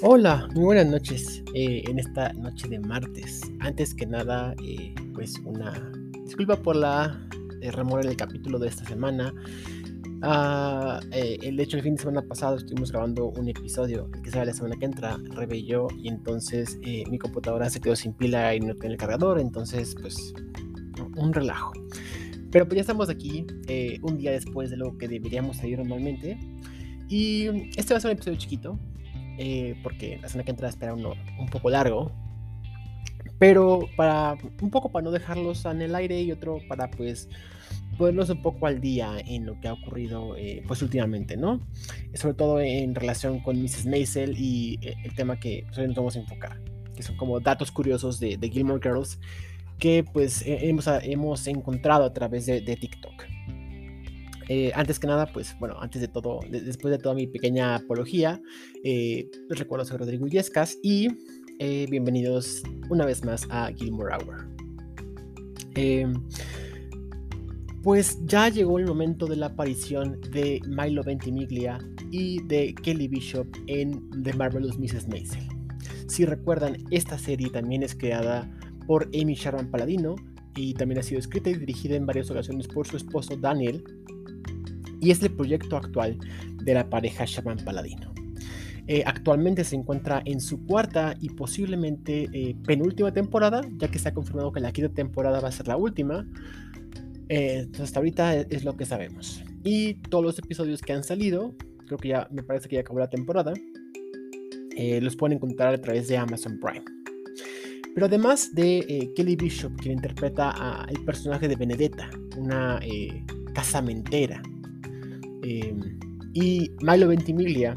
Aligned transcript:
Hola, 0.00 0.48
muy 0.54 0.62
buenas 0.62 0.86
noches 0.86 1.42
eh, 1.54 1.82
en 1.88 1.98
esta 1.98 2.32
noche 2.34 2.68
de 2.68 2.78
martes. 2.78 3.40
Antes 3.58 3.92
que 3.92 4.06
nada, 4.06 4.54
eh, 4.64 4.94
pues 5.12 5.40
una 5.44 5.92
disculpa 6.24 6.54
por 6.54 6.76
la 6.76 7.28
eh, 7.62 7.72
remora 7.72 8.06
del 8.06 8.16
capítulo 8.16 8.60
de 8.60 8.68
esta 8.68 8.84
semana. 8.84 9.34
Ah, 10.22 11.00
el 11.10 11.58
hecho, 11.58 11.78
el 11.78 11.82
fin 11.82 11.96
de 11.96 12.00
semana 12.00 12.22
pasado 12.22 12.58
estuvimos 12.58 12.92
grabando 12.92 13.26
un 13.26 13.48
episodio, 13.48 14.08
el 14.14 14.22
que 14.22 14.30
sale 14.30 14.46
la 14.46 14.52
semana 14.52 14.76
que 14.78 14.84
entra, 14.84 15.18
rebelló 15.34 15.88
y 15.98 16.06
entonces 16.06 16.78
mi 16.78 17.18
computadora 17.18 17.68
se 17.68 17.80
quedó 17.80 17.96
sin 17.96 18.12
pila 18.12 18.54
y 18.54 18.60
no 18.60 18.76
tiene 18.76 18.94
el 18.94 19.00
cargador, 19.00 19.40
entonces 19.40 19.96
pues 20.00 20.32
un 21.16 21.32
relajo. 21.32 21.72
Pero 22.52 22.66
pues 22.66 22.76
ya 22.76 22.80
estamos 22.82 23.08
aquí 23.08 23.44
un 24.02 24.16
día 24.16 24.30
después 24.30 24.70
de 24.70 24.76
lo 24.76 24.96
que 24.96 25.08
deberíamos 25.08 25.56
salir 25.56 25.78
normalmente. 25.78 26.38
Y 27.08 27.46
este 27.76 27.94
va 27.94 27.98
a 27.98 28.00
ser 28.00 28.10
un 28.10 28.16
episodio 28.16 28.38
chiquito, 28.38 28.78
eh, 29.38 29.78
porque 29.82 30.18
la 30.20 30.28
semana 30.28 30.44
que 30.44 30.50
entra 30.50 30.68
espera 30.68 30.94
uno 30.94 31.14
un 31.38 31.48
poco 31.48 31.70
largo. 31.70 32.12
Pero 33.38 33.88
para 33.96 34.36
un 34.60 34.70
poco 34.70 34.90
para 34.90 35.04
no 35.04 35.10
dejarlos 35.10 35.64
en 35.64 35.80
el 35.80 35.94
aire 35.94 36.20
y 36.20 36.32
otro 36.32 36.58
para 36.68 36.90
pues 36.90 37.28
ponernos 37.96 38.30
un 38.30 38.42
poco 38.42 38.66
al 38.66 38.80
día 38.80 39.16
en 39.26 39.46
lo 39.46 39.60
que 39.60 39.68
ha 39.68 39.72
ocurrido 39.72 40.36
eh, 40.36 40.62
pues 40.66 40.82
últimamente, 40.82 41.36
¿no? 41.36 41.60
Sobre 42.14 42.34
todo 42.34 42.60
en 42.60 42.94
relación 42.94 43.40
con 43.40 43.60
Mrs. 43.62 43.86
Maisel 43.86 44.36
y 44.36 44.78
eh, 44.82 44.96
el 45.04 45.14
tema 45.14 45.38
que 45.38 45.64
pues, 45.66 45.78
hoy 45.78 45.86
nos 45.86 45.96
vamos 45.96 46.16
a 46.16 46.20
enfocar, 46.20 46.60
que 46.96 47.02
son 47.02 47.16
como 47.16 47.38
datos 47.38 47.70
curiosos 47.70 48.18
de, 48.18 48.36
de 48.36 48.50
Gilmore 48.50 48.80
Girls 48.82 49.20
que 49.78 50.04
pues 50.04 50.42
hemos, 50.44 50.88
hemos 51.02 51.46
encontrado 51.46 52.04
a 52.04 52.12
través 52.12 52.46
de, 52.46 52.60
de 52.60 52.76
TikTok. 52.76 53.37
Eh, 54.48 54.72
antes 54.74 54.98
que 54.98 55.06
nada, 55.06 55.26
pues 55.26 55.54
bueno, 55.58 55.76
antes 55.78 56.00
de 56.00 56.08
todo, 56.08 56.40
después 56.50 56.90
de 56.90 56.98
toda 56.98 57.14
mi 57.14 57.26
pequeña 57.26 57.76
apología, 57.76 58.40
eh, 58.82 59.28
les 59.48 59.58
recuerdo 59.58 59.84
soy 59.84 59.98
Rodrigo 59.98 60.26
Yescas 60.26 60.78
y 60.82 61.08
eh, 61.58 61.86
bienvenidos 61.90 62.62
una 62.88 63.04
vez 63.04 63.22
más 63.24 63.46
a 63.50 63.70
Gilmore 63.72 64.14
Hour. 64.14 64.48
pues 67.82 68.18
ya 68.24 68.48
llegó 68.48 68.78
el 68.78 68.86
momento 68.86 69.26
de 69.26 69.36
la 69.36 69.46
aparición 69.46 70.18
de 70.32 70.62
Milo 70.66 71.02
Ventimiglia 71.02 71.78
y 72.10 72.42
de 72.44 72.74
Kelly 72.74 73.06
Bishop 73.06 73.46
en 73.66 74.10
The 74.22 74.32
Marvelous 74.32 74.78
Mrs. 74.78 75.08
Maisel. 75.08 75.46
Si 76.06 76.24
recuerdan, 76.24 76.78
esta 76.90 77.18
serie 77.18 77.50
también 77.50 77.82
es 77.82 77.94
creada 77.94 78.50
por 78.86 79.10
Amy 79.14 79.34
Sherman 79.34 79.70
Paladino 79.70 80.16
y 80.56 80.72
también 80.74 80.98
ha 81.00 81.02
sido 81.02 81.20
escrita 81.20 81.50
y 81.50 81.54
dirigida 81.54 81.96
en 81.96 82.06
varias 82.06 82.30
ocasiones 82.30 82.66
por 82.66 82.86
su 82.86 82.96
esposo 82.96 83.36
Daniel, 83.36 83.84
y 85.00 85.10
es 85.10 85.22
el 85.22 85.30
proyecto 85.30 85.76
actual 85.76 86.18
de 86.62 86.74
la 86.74 86.88
pareja 86.88 87.24
Shaman 87.24 87.58
Paladino. 87.58 88.12
Eh, 88.90 89.02
actualmente 89.04 89.64
se 89.64 89.76
encuentra 89.76 90.22
en 90.24 90.40
su 90.40 90.64
cuarta 90.64 91.14
y 91.20 91.28
posiblemente 91.28 92.26
eh, 92.32 92.56
penúltima 92.66 93.12
temporada, 93.12 93.60
ya 93.76 93.88
que 93.88 93.98
se 93.98 94.08
ha 94.08 94.14
confirmado 94.14 94.50
que 94.50 94.60
la 94.60 94.72
quinta 94.72 94.90
temporada 94.90 95.40
va 95.40 95.48
a 95.48 95.52
ser 95.52 95.68
la 95.68 95.76
última. 95.76 96.26
Eh, 97.28 97.58
entonces 97.58 97.82
hasta 97.82 98.00
ahorita 98.00 98.34
es, 98.34 98.64
lo 98.64 98.78
que 98.78 98.86
sabemos. 98.86 99.44
Y 99.62 99.94
todos 100.08 100.24
los 100.24 100.38
episodios 100.38 100.80
que 100.80 100.94
han 100.94 101.04
salido, 101.04 101.54
creo 101.84 101.98
que 101.98 102.08
ya 102.08 102.28
me 102.30 102.42
parece 102.42 102.66
que 102.66 102.76
ya 102.76 102.80
acabó 102.80 102.98
la 102.98 103.10
temporada, 103.10 103.52
los 105.00 105.16
pueden 105.16 105.36
encontrar 105.36 105.74
a 105.74 105.78
través 105.78 106.08
de 106.08 106.16
Amazon 106.16 106.58
Prime. 106.58 106.84
Pero 107.94 108.06
además 108.06 108.54
de 108.54 109.10
Kelly 109.16 109.34
Bishop, 109.34 109.76
quien 109.76 109.94
interpreta 109.94 110.50
al 110.50 111.04
personaje 111.04 111.48
de 111.48 111.56
Benedetta, 111.56 112.08
una 112.36 112.80
casamentera, 113.52 114.40
Em, 115.42 115.98
y 116.34 116.70
Milo 116.80 117.08
Ventimiglia, 117.08 117.76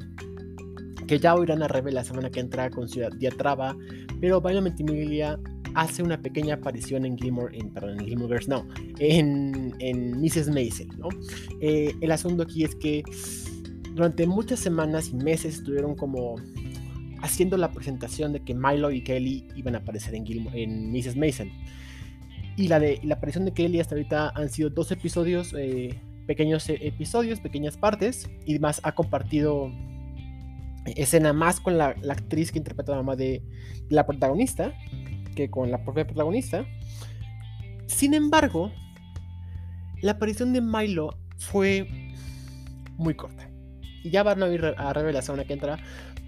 que 1.07 1.19
ya 1.19 1.35
oirán 1.35 1.63
a 1.63 1.67
Rebe 1.67 1.91
la 1.91 2.03
semana 2.03 2.29
que 2.29 2.39
entra 2.39 2.69
con 2.69 2.87
Ciudad 2.87 3.11
Diatraba, 3.11 3.75
pero 4.19 4.41
Milo 4.41 4.61
Ventimiglia 4.61 5.39
hace 5.73 6.03
una 6.03 6.21
pequeña 6.21 6.55
aparición 6.55 7.05
en 7.05 7.17
Gilmore, 7.17 7.57
en, 7.57 7.71
perdón, 7.71 7.99
en 7.99 8.05
Gilmore 8.07 8.33
Girls, 8.33 8.47
no, 8.47 8.67
en, 8.99 9.73
en 9.79 10.21
Mrs. 10.21 10.49
Maisel, 10.49 10.89
¿no? 10.97 11.09
Eh, 11.61 11.93
el 12.01 12.11
asunto 12.11 12.43
aquí 12.43 12.63
es 12.63 12.75
que 12.75 13.03
durante 13.93 14.27
muchas 14.27 14.59
semanas 14.59 15.09
y 15.09 15.15
meses 15.15 15.55
estuvieron 15.55 15.95
como 15.95 16.35
haciendo 17.21 17.57
la 17.57 17.71
presentación 17.71 18.33
de 18.33 18.43
que 18.43 18.53
Milo 18.53 18.91
y 18.91 19.03
Kelly 19.03 19.47
iban 19.55 19.75
a 19.75 19.79
aparecer 19.79 20.15
en, 20.15 20.25
Gilmore, 20.25 20.61
en 20.61 20.91
Mrs. 20.91 21.15
Maisel. 21.15 21.51
Y 22.57 22.67
la, 22.67 22.79
de, 22.79 22.99
la 23.03 23.15
aparición 23.15 23.45
de 23.45 23.53
Kelly 23.53 23.79
hasta 23.79 23.95
ahorita 23.95 24.31
han 24.35 24.49
sido 24.49 24.69
dos 24.69 24.91
episodios 24.91 25.53
eh, 25.57 26.01
pequeños 26.31 26.69
e, 26.69 26.87
episodios, 26.87 27.41
pequeñas 27.41 27.75
partes, 27.75 28.29
y 28.45 28.57
más 28.57 28.79
ha 28.83 28.93
compartido 28.93 29.69
escena 30.85 31.33
más 31.33 31.59
con 31.59 31.77
la, 31.77 31.87
actriz 32.09 32.53
que 32.53 32.57
interpreta 32.57 32.93
a 32.93 32.95
la 32.95 33.01
mamá 33.01 33.17
de 33.17 33.43
la 33.89 34.05
protagonista 34.05 34.73
que 35.35 35.49
con 35.49 35.71
la 35.71 35.83
propia 35.83 36.07
protagonista. 36.07 36.65
Sin 37.85 38.13
embargo, 38.13 38.71
la 40.01 40.13
aparición 40.13 40.53
de 40.53 40.61
Milo 40.61 41.17
fue 41.37 41.85
muy 42.95 43.13
corta. 43.13 43.49
Y 44.01 44.09
ya 44.09 44.23
van 44.23 44.41
a 44.41 44.47
ir 44.47 44.63
a 44.63 44.93
Rebe 44.93 45.11
la 45.11 45.21
que 45.21 45.53
entra, 45.53 45.79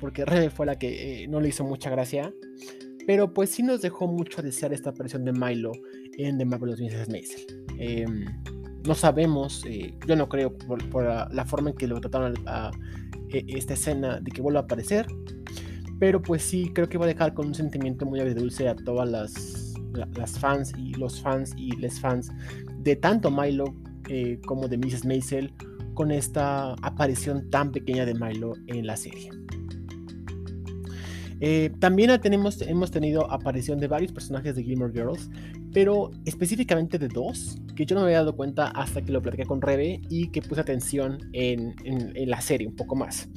porque 0.02 0.26
Rebe 0.26 0.50
fue 0.50 0.66
la 0.66 0.78
que 0.78 1.24
eh, 1.24 1.28
no 1.30 1.40
le 1.40 1.48
hizo 1.48 1.64
mucha 1.64 1.90
gracia. 1.90 2.34
Pero 3.08 3.34
pues 3.34 3.52
sí 3.52 3.64
nos 3.64 3.82
dejó 3.82 4.08
mucho 4.08 4.42
a 4.42 4.44
desear 4.44 4.74
esta 4.74 4.90
aparición 4.90 5.24
de 5.24 5.32
Milo 5.32 5.72
en 6.18 6.38
The 6.38 6.46
Marvelous 6.46 6.82
Mrs. 6.82 7.10
Maisel. 7.10 7.66
Eh, 7.80 8.06
no 8.86 8.96
sabemos, 8.96 9.64
eh, 9.66 9.94
yo 10.08 10.16
no 10.16 10.28
creo 10.28 10.58
por, 10.58 11.04
la, 11.04 11.46
forma 11.46 11.72
en 11.72 11.76
que 11.76 11.88
lo 11.88 12.00
trataron 12.02 12.36
a, 12.46 12.72
e, 13.30 13.46
esta 13.48 13.74
escena 13.74 14.20
de 14.20 14.32
que 14.32 14.42
vuelva 14.42 14.62
a 14.62 14.64
aparecer, 14.64 15.08
pero 16.00 16.22
pues 16.22 16.44
sí, 16.44 16.72
creo 16.74 16.90
que 16.90 16.98
va 16.98 17.06
a 17.06 17.08
dejar 17.08 17.34
con 17.34 17.48
un 17.48 17.56
sentimiento 17.56 18.06
muy 18.06 18.20
agridulce 18.20 18.68
a 18.68 18.76
todas 18.76 19.10
las, 19.10 19.74
las 19.94 20.40
fans 20.40 20.74
y 20.78 20.94
los 20.96 21.22
fans 21.22 21.54
y 21.58 21.76
les 21.78 22.00
fans 22.00 22.32
de 22.80 22.96
tanto 22.96 23.32
Milo 23.32 23.74
eh, 24.10 24.40
como 24.46 24.68
de 24.68 24.78
Mrs. 24.78 25.06
Maisel 25.06 25.54
con 25.94 26.12
esta 26.12 26.74
aparición 26.82 27.50
tan 27.50 27.72
pequeña 27.72 28.06
de 28.06 28.16
Milo 28.16 28.54
en 28.68 28.86
la 28.86 28.98
serie. 28.98 29.30
Eh, 31.40 31.72
también 31.80 32.20
tenemos, 32.22 32.62
hemos 32.62 32.92
tenido 32.92 33.30
aparición 33.32 33.80
de 33.80 33.88
varios 33.88 34.12
personajes 34.12 34.56
de 34.56 34.64
Gilmore 34.64 34.94
Girls, 34.94 35.30
pero 35.74 36.12
específicamente 36.26 37.00
de 37.00 37.08
dos, 37.08 37.58
que 37.76 37.86
yo 37.86 37.96
no 37.96 38.02
me 38.02 38.08
había 38.08 38.20
dado 38.20 38.36
cuenta 38.36 38.68
hasta 38.68 39.02
que 39.02 39.12
lo 39.12 39.22
platiqué 39.22 39.46
con 39.46 39.62
Rebe 39.62 40.02
y 40.10 40.30
que 40.30 40.42
puse 40.42 40.62
atención 40.62 41.18
en, 41.34 41.74
la 42.30 42.42
serie 42.42 42.68
un 42.68 42.76
poco 42.76 42.96
más. 42.96 43.28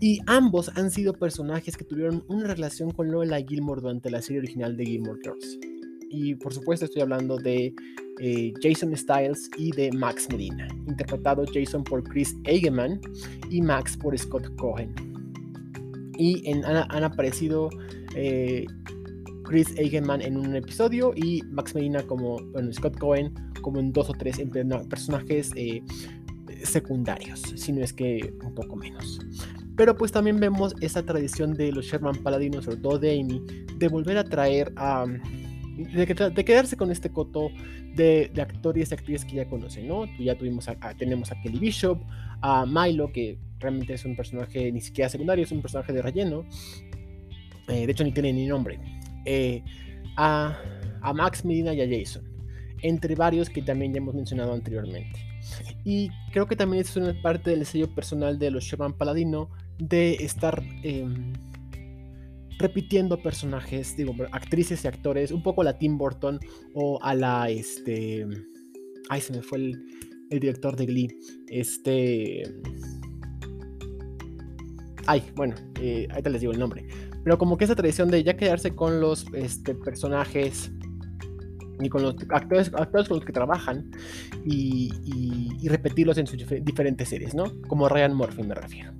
Y 0.00 0.20
ambos 0.26 0.70
han 0.76 0.90
sido 0.90 1.12
personajes 1.12 1.76
que 1.76 1.84
tuvieron 1.84 2.24
una 2.28 2.46
relación 2.46 2.90
con 2.90 3.10
Lola 3.10 3.40
Gilmore 3.42 3.82
durante 3.82 4.10
la 4.10 4.22
serie 4.22 4.40
original 4.40 4.76
de 4.76 4.86
Gilmore 4.86 5.20
Girls. 5.22 5.58
Y 6.10 6.34
por 6.36 6.54
supuesto 6.54 6.86
estoy 6.86 7.02
hablando 7.02 7.36
de 7.36 7.74
eh, 8.18 8.52
Jason 8.62 8.96
Styles 8.96 9.50
y 9.56 9.70
de 9.72 9.92
Max 9.92 10.28
Medina, 10.30 10.68
interpretado 10.88 11.44
Jason 11.52 11.84
por 11.84 12.02
Chris 12.02 12.34
Eigenman 12.44 13.00
y 13.50 13.60
Max 13.60 13.96
por 13.96 14.18
Scott 14.18 14.54
Cohen. 14.56 15.09
Y 16.20 16.52
han, 16.52 17.02
aparecido 17.02 17.70
eh, 18.14 18.66
Chris 19.44 19.74
Eigenman 19.78 20.20
en 20.20 20.36
un 20.36 20.54
episodio 20.54 21.14
y 21.16 21.42
Max 21.50 21.74
Medina 21.74 22.02
como, 22.02 22.38
Scott 22.72 22.98
Cohen 22.98 23.32
como 23.62 23.80
en 23.80 23.90
dos 23.90 24.10
o 24.10 24.12
tres 24.12 24.38
personajes 24.90 25.50
eh, 25.56 25.82
secundarios, 26.62 27.40
si 27.56 27.72
no 27.72 27.82
es 27.82 27.94
que 27.94 28.34
un 28.44 28.54
poco 28.54 28.76
menos. 28.76 29.18
Pero 29.76 29.96
pues 29.96 30.12
también 30.12 30.38
vemos 30.38 30.74
esa 30.82 31.02
tradición 31.02 31.54
de 31.54 31.72
los 31.72 31.86
Sherman 31.86 32.16
Paladinos, 32.22 32.66
sobre 32.66 32.76
todo 32.76 32.98
de 32.98 33.18
Amy, 33.18 33.42
de 33.78 33.88
volver 33.88 34.18
a 34.18 34.24
traer 34.24 34.74
a... 34.76 35.06
De, 35.06 36.44
quedarse 36.44 36.76
con 36.76 36.90
este 36.90 37.08
coto 37.08 37.48
de, 37.96 38.30
actores 38.38 38.90
y 38.90 38.94
actrices 38.94 39.24
que 39.24 39.36
ya 39.36 39.48
conocen, 39.48 39.88
¿no? 39.88 40.04
Ya 40.18 40.36
tuvimos 40.36 40.66
tenemos 40.98 41.32
a 41.32 41.40
Kelly 41.40 41.58
Bishop, 41.58 41.98
a 42.42 42.66
Milo, 42.66 43.10
que 43.10 43.38
realmente 43.60 43.94
es 43.94 44.04
un 44.04 44.16
personaje 44.16 44.72
ni 44.72 44.80
siquiera 44.80 45.08
secundario, 45.08 45.44
es 45.44 45.52
un 45.52 45.62
personaje 45.62 45.92
de 45.92 46.02
relleno. 46.02 46.44
Eh, 47.68 47.86
de 47.86 47.92
hecho, 47.92 48.04
ni 48.04 48.12
tiene 48.12 48.32
ni 48.32 48.46
nombre. 48.46 48.80
Eh, 49.24 49.62
a, 50.16 50.58
Max 51.14 51.44
Medina 51.44 51.72
y 51.72 51.80
a 51.80 51.88
Jason, 51.88 52.24
entre 52.82 53.14
varios 53.14 53.48
que 53.48 53.62
también 53.62 53.92
ya 53.92 53.98
hemos 53.98 54.14
mencionado 54.14 54.52
anteriormente. 54.52 55.18
Y 55.84 56.10
creo 56.32 56.46
que 56.46 56.56
también 56.56 56.82
es 56.82 56.94
una 56.96 57.14
parte 57.22 57.50
del 57.50 57.64
sello 57.64 57.94
personal 57.94 58.38
de 58.38 58.50
los 58.50 58.64
Sherman 58.64 58.92
Paladino 58.92 59.48
de 59.78 60.14
estar 60.14 60.62
em, 60.82 61.32
repitiendo 62.58 63.22
personajes, 63.22 63.96
digo, 63.96 64.14
actrices 64.32 64.84
y 64.84 64.88
actores, 64.88 65.32
un 65.32 65.42
poco 65.42 65.62
a 65.62 65.64
la 65.64 65.78
Tim 65.78 65.96
Burton 65.96 66.38
o 66.74 67.02
a 67.02 67.14
la, 67.14 67.48
este, 67.48 68.26
ay, 69.08 69.20
se 69.20 69.32
me 69.32 69.42
fue 69.42 69.58
el, 69.58 69.86
director 70.30 70.76
de 70.76 70.86
Glee, 70.86 71.08
este, 71.48 72.42
ay, 75.10 75.24
bueno, 75.34 75.56
eh, 75.80 76.06
ahí 76.12 76.22
te 76.22 76.30
les 76.30 76.40
digo 76.40 76.52
el 76.52 76.58
nombre, 76.60 76.86
pero 77.24 77.36
como 77.36 77.56
que 77.56 77.64
esa 77.64 77.74
tradición 77.74 78.10
de 78.10 78.22
ya 78.22 78.36
quedarse 78.36 78.76
con 78.76 79.00
los 79.00 79.26
este, 79.34 79.74
personajes 79.74 80.70
y 81.80 81.88
con 81.88 82.02
los 82.02 82.14
actores, 82.28 82.70
con 82.70 83.16
los 83.18 83.24
que 83.24 83.32
trabajan 83.32 83.90
y, 84.44 84.92
repetirlos 85.68 86.18
en 86.18 86.26
sus 86.26 86.38
diferentes 86.62 87.08
series, 87.08 87.34
¿no? 87.34 87.44
Como 87.68 87.88
Ryan 87.88 88.14
Murphy 88.14 88.42
me 88.42 88.54
refiero. 88.54 88.92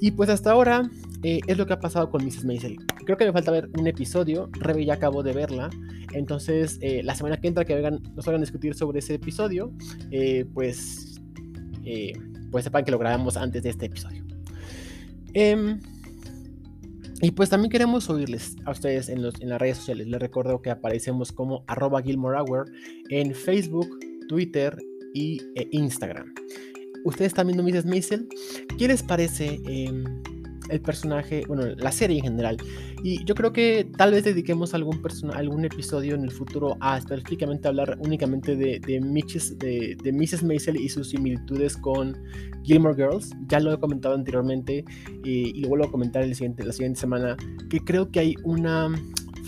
Y 0.00 0.12
pues 0.12 0.30
hasta 0.30 0.52
ahora 0.52 0.90
eh, 1.22 1.40
es 1.46 1.58
lo 1.58 1.66
que 1.66 1.74
ha 1.74 1.78
pasado 1.78 2.10
con 2.10 2.24
Mrs. 2.24 2.44
Maisel. 2.44 2.76
Creo 3.04 3.16
que 3.16 3.26
me 3.26 3.32
falta 3.32 3.50
ver 3.50 3.68
un 3.78 3.86
episodio, 3.86 4.48
Rebe 4.52 4.84
ya 4.84 4.94
acabó 4.94 5.22
de 5.22 5.32
verla, 5.32 5.68
entonces 6.12 6.78
eh, 6.80 7.02
la 7.02 7.14
semana 7.14 7.38
que 7.38 7.48
entra 7.48 7.64
que 7.64 7.74
vengan, 7.74 8.00
nos 8.14 8.26
hagan 8.26 8.40
discutir 8.40 8.74
sobre 8.74 9.00
ese 9.00 9.14
episodio, 9.14 9.72
eh, 10.10 10.46
pues, 10.54 11.20
pues 12.50 12.64
sepan 12.64 12.84
que 12.84 12.90
lo 12.90 12.98
grabamos 12.98 13.36
antes 13.36 13.62
de 13.62 13.70
este 13.70 13.86
episodio. 13.86 14.29
Em, 15.34 15.80
y 17.22 17.30
pues 17.32 17.50
también 17.50 17.70
queremos 17.70 18.08
oírles 18.08 18.56
a 18.64 18.70
ustedes 18.70 19.08
en, 19.08 19.22
las 19.22 19.60
redes 19.60 19.78
sociales. 19.78 20.06
Les 20.06 20.20
recuerdo 20.20 20.62
que 20.62 20.70
aparecemos 20.70 21.32
como 21.32 21.64
arroba 21.66 22.02
Gilmore 22.02 22.38
Hour 22.38 22.70
en 23.10 23.34
Facebook, 23.34 23.88
Twitter 24.28 24.76
y 25.12 25.40
Instagram. 25.72 26.32
Ustedes 27.04 27.28
están 27.28 27.46
viendo 27.46 27.62
Mrs. 27.62 27.86
Maisel. 27.86 28.28
¿Qué 28.78 28.88
les 28.88 29.02
parece 29.02 29.60
em, 29.66 30.04
el 30.70 30.80
personaje, 30.80 31.44
bueno, 31.46 31.66
la 31.76 31.92
serie 31.92 32.18
en 32.18 32.24
general? 32.24 32.56
Y 33.02 33.24
yo 33.24 33.34
creo 33.34 33.52
que 33.52 33.86
tal 33.96 34.12
vez 34.12 34.24
dediquemos 34.24 34.74
algún, 34.74 35.00
algún 35.34 35.64
episodio 35.64 36.14
en 36.14 36.24
el 36.24 36.30
futuro 36.30 36.76
a 36.80 36.98
específicamente 36.98 37.68
hablar 37.68 37.98
únicamente 38.00 38.56
de, 38.56 38.80
de, 38.80 39.00
de, 39.00 39.96
de 40.02 40.12
Mrs. 40.12 40.42
Maisel 40.42 40.76
y 40.76 40.88
sus 40.88 41.10
similitudes 41.10 41.76
con 41.76 42.16
Gilmore 42.62 42.96
Girls. 42.96 43.30
Ya 43.48 43.60
lo 43.60 43.72
he 43.72 43.78
comentado 43.78 44.14
anteriormente 44.14 44.84
y, 45.24 45.58
y 45.58 45.60
lo 45.60 45.68
vuelvo 45.68 45.86
a 45.86 45.90
comentar 45.90 46.22
el 46.22 46.34
siguiente, 46.34 46.64
la 46.64 46.72
siguiente 46.72 47.00
semana, 47.00 47.36
que 47.68 47.80
creo 47.80 48.10
que 48.10 48.20
hay 48.20 48.34
una 48.44 48.92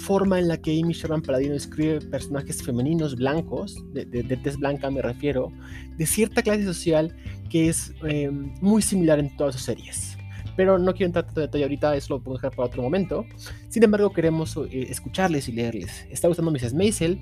forma 0.03 0.39
en 0.39 0.49
la 0.49 0.57
que 0.57 0.79
Amy 0.79 0.93
Sherman 0.93 1.23
Paladino 1.23 1.55
escribe 1.55 2.01
personajes 2.01 2.63
femeninos 2.63 3.15
blancos, 3.17 3.77
de, 3.93 4.05
de, 4.05 4.37
tez 4.37 4.57
blanca 4.57 4.91
me 4.91 5.01
refiero, 5.01 5.53
de 5.97 6.07
cierta 6.07 6.43
clase 6.43 6.65
social 6.65 7.15
que 7.49 7.69
es 7.69 7.93
eh, 8.09 8.31
muy 8.61 8.83
similar 8.83 9.19
en 9.21 9.35
todas 9.37 9.55
sus 9.55 9.65
series. 9.65 10.19
Pero 10.57 10.79
no 10.79 10.93
quiero 10.93 11.07
entrar 11.07 11.25
tanto 11.25 11.41
en 11.41 11.47
detalle 11.47 11.65
ahorita, 11.65 11.97
eso 11.97 12.15
lo 12.15 12.23
puedo 12.23 12.37
dejar 12.37 12.51
para 12.55 12.67
otro 12.67 12.83
momento. 12.83 13.25
Sin 13.69 13.83
embargo, 13.83 14.13
queremos 14.13 14.57
eh, 14.57 14.87
escucharles 14.89 15.49
y 15.49 15.53
leerles. 15.53 16.07
Está 16.11 16.29
gustando 16.29 16.51
Mrs. 16.51 16.75
Maisel. 16.75 17.21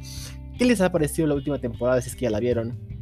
¿Qué 0.58 0.64
les 0.64 0.80
ha 0.80 0.92
parecido 0.92 1.26
la 1.26 1.34
última 1.34 1.58
temporada 1.58 2.00
si 2.00 2.10
es 2.10 2.16
que 2.16 2.22
ya 2.22 2.30
la 2.30 2.40
vieron? 2.40 3.00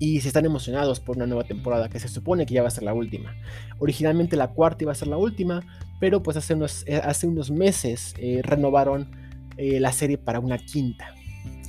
y 0.00 0.20
si 0.20 0.28
están 0.28 0.44
emocionados 0.44 1.00
por 1.00 1.16
una 1.16 1.26
nueva 1.26 1.42
temporada 1.42 1.88
que 1.88 1.98
se 1.98 2.06
supone 2.06 2.46
que 2.46 2.54
ya 2.54 2.62
va 2.62 2.68
a 2.68 2.70
ser 2.70 2.84
la 2.84 2.94
última. 2.94 3.34
Originalmente 3.80 4.36
la 4.36 4.46
cuarta 4.52 4.84
iba 4.84 4.92
a 4.92 4.94
ser 4.94 5.08
la 5.08 5.16
última, 5.16 5.60
pero 5.98 6.22
pues 6.22 6.36
hace 6.36 6.54
unos, 6.54 6.84
eh, 6.86 7.00
hace 7.02 7.26
unos 7.26 7.50
meses 7.50 8.14
eh, 8.16 8.40
renovaron 8.44 9.10
la 9.56 9.90
serie 9.90 10.18
para 10.18 10.38
una 10.38 10.56
quinta. 10.56 11.16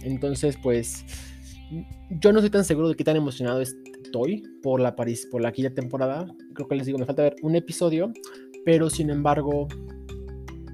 Entonces 0.03 0.59
pues 0.61 1.03
yo 2.09 2.31
no 2.31 2.39
estoy 2.39 2.49
tan 2.49 2.65
seguro 2.65 2.89
de 2.89 2.95
qué 2.95 3.03
tan 3.03 3.15
emocionado 3.15 3.61
estoy 4.09 4.43
por 4.63 4.81
la, 4.81 4.95
París, 4.95 5.27
por 5.29 5.41
la 5.41 5.51
quinta 5.51 5.73
temporada. 5.73 6.25
Creo 6.53 6.67
que 6.67 6.75
les 6.75 6.87
digo, 6.87 6.97
me 6.97 7.05
falta 7.05 7.23
ver 7.23 7.35
un 7.43 7.55
episodio, 7.55 8.11
pero 8.65 8.89
sin 8.89 9.09
embargo, 9.09 9.67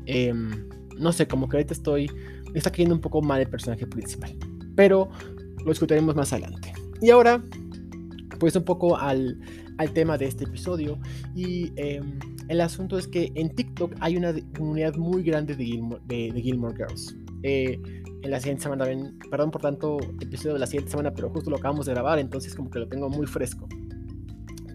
em, 0.05 0.69
no 0.97 1.11
sé, 1.11 1.27
como 1.27 1.47
que 1.49 1.57
ahorita 1.57 1.73
estoy, 1.73 2.09
me 2.51 2.57
está 2.57 2.71
cayendo 2.71 2.95
un 2.95 3.01
poco 3.01 3.21
mal 3.21 3.41
el 3.41 3.49
personaje 3.49 3.85
principal. 3.85 4.35
Pero 4.75 5.09
lo 5.63 5.69
discutiremos 5.69 6.15
más 6.15 6.31
adelante. 6.31 6.73
Y 7.01 7.09
ahora, 7.09 7.43
pues 8.39 8.55
un 8.55 8.63
poco 8.63 8.97
al, 8.97 9.37
tema 9.93 10.17
de 10.17 10.25
este 10.25 10.45
episodio. 10.45 10.97
Y 11.35 11.71
em, 11.75 12.17
el 12.47 12.61
asunto 12.61 12.97
es 12.97 13.07
que 13.07 13.31
en 13.35 13.53
TikTok 13.53 13.93
hay 13.99 14.15
una 14.15 14.33
comunidad 14.57 14.95
muy 14.95 15.23
grande 15.23 15.55
de 15.55 15.65
Gilmore, 15.65 16.01
de, 16.05 16.31
Gilmore 16.41 16.75
Girls. 16.77 17.15
Eh, 17.43 17.81
en 18.25 18.31
la 18.31 18.39
siguiente 18.39 18.63
semana, 18.63 18.85
ven, 18.85 19.19
perdón 19.29 19.51
por 19.51 19.61
tanto 19.61 19.97
episodio 20.19 20.53
de 20.53 20.59
la 20.59 20.65
siguiente 20.65 20.89
semana, 20.89 21.13
pero 21.13 21.29
justo 21.29 21.51
lo 21.51 21.57
acabamos 21.57 21.85
de 21.85 21.93
grabar, 21.93 22.17
entonces 22.17 22.55
como 22.55 22.71
que 22.71 22.79
lo 22.79 22.87
tengo 22.87 23.07
muy 23.07 23.27
fresco. 23.27 23.69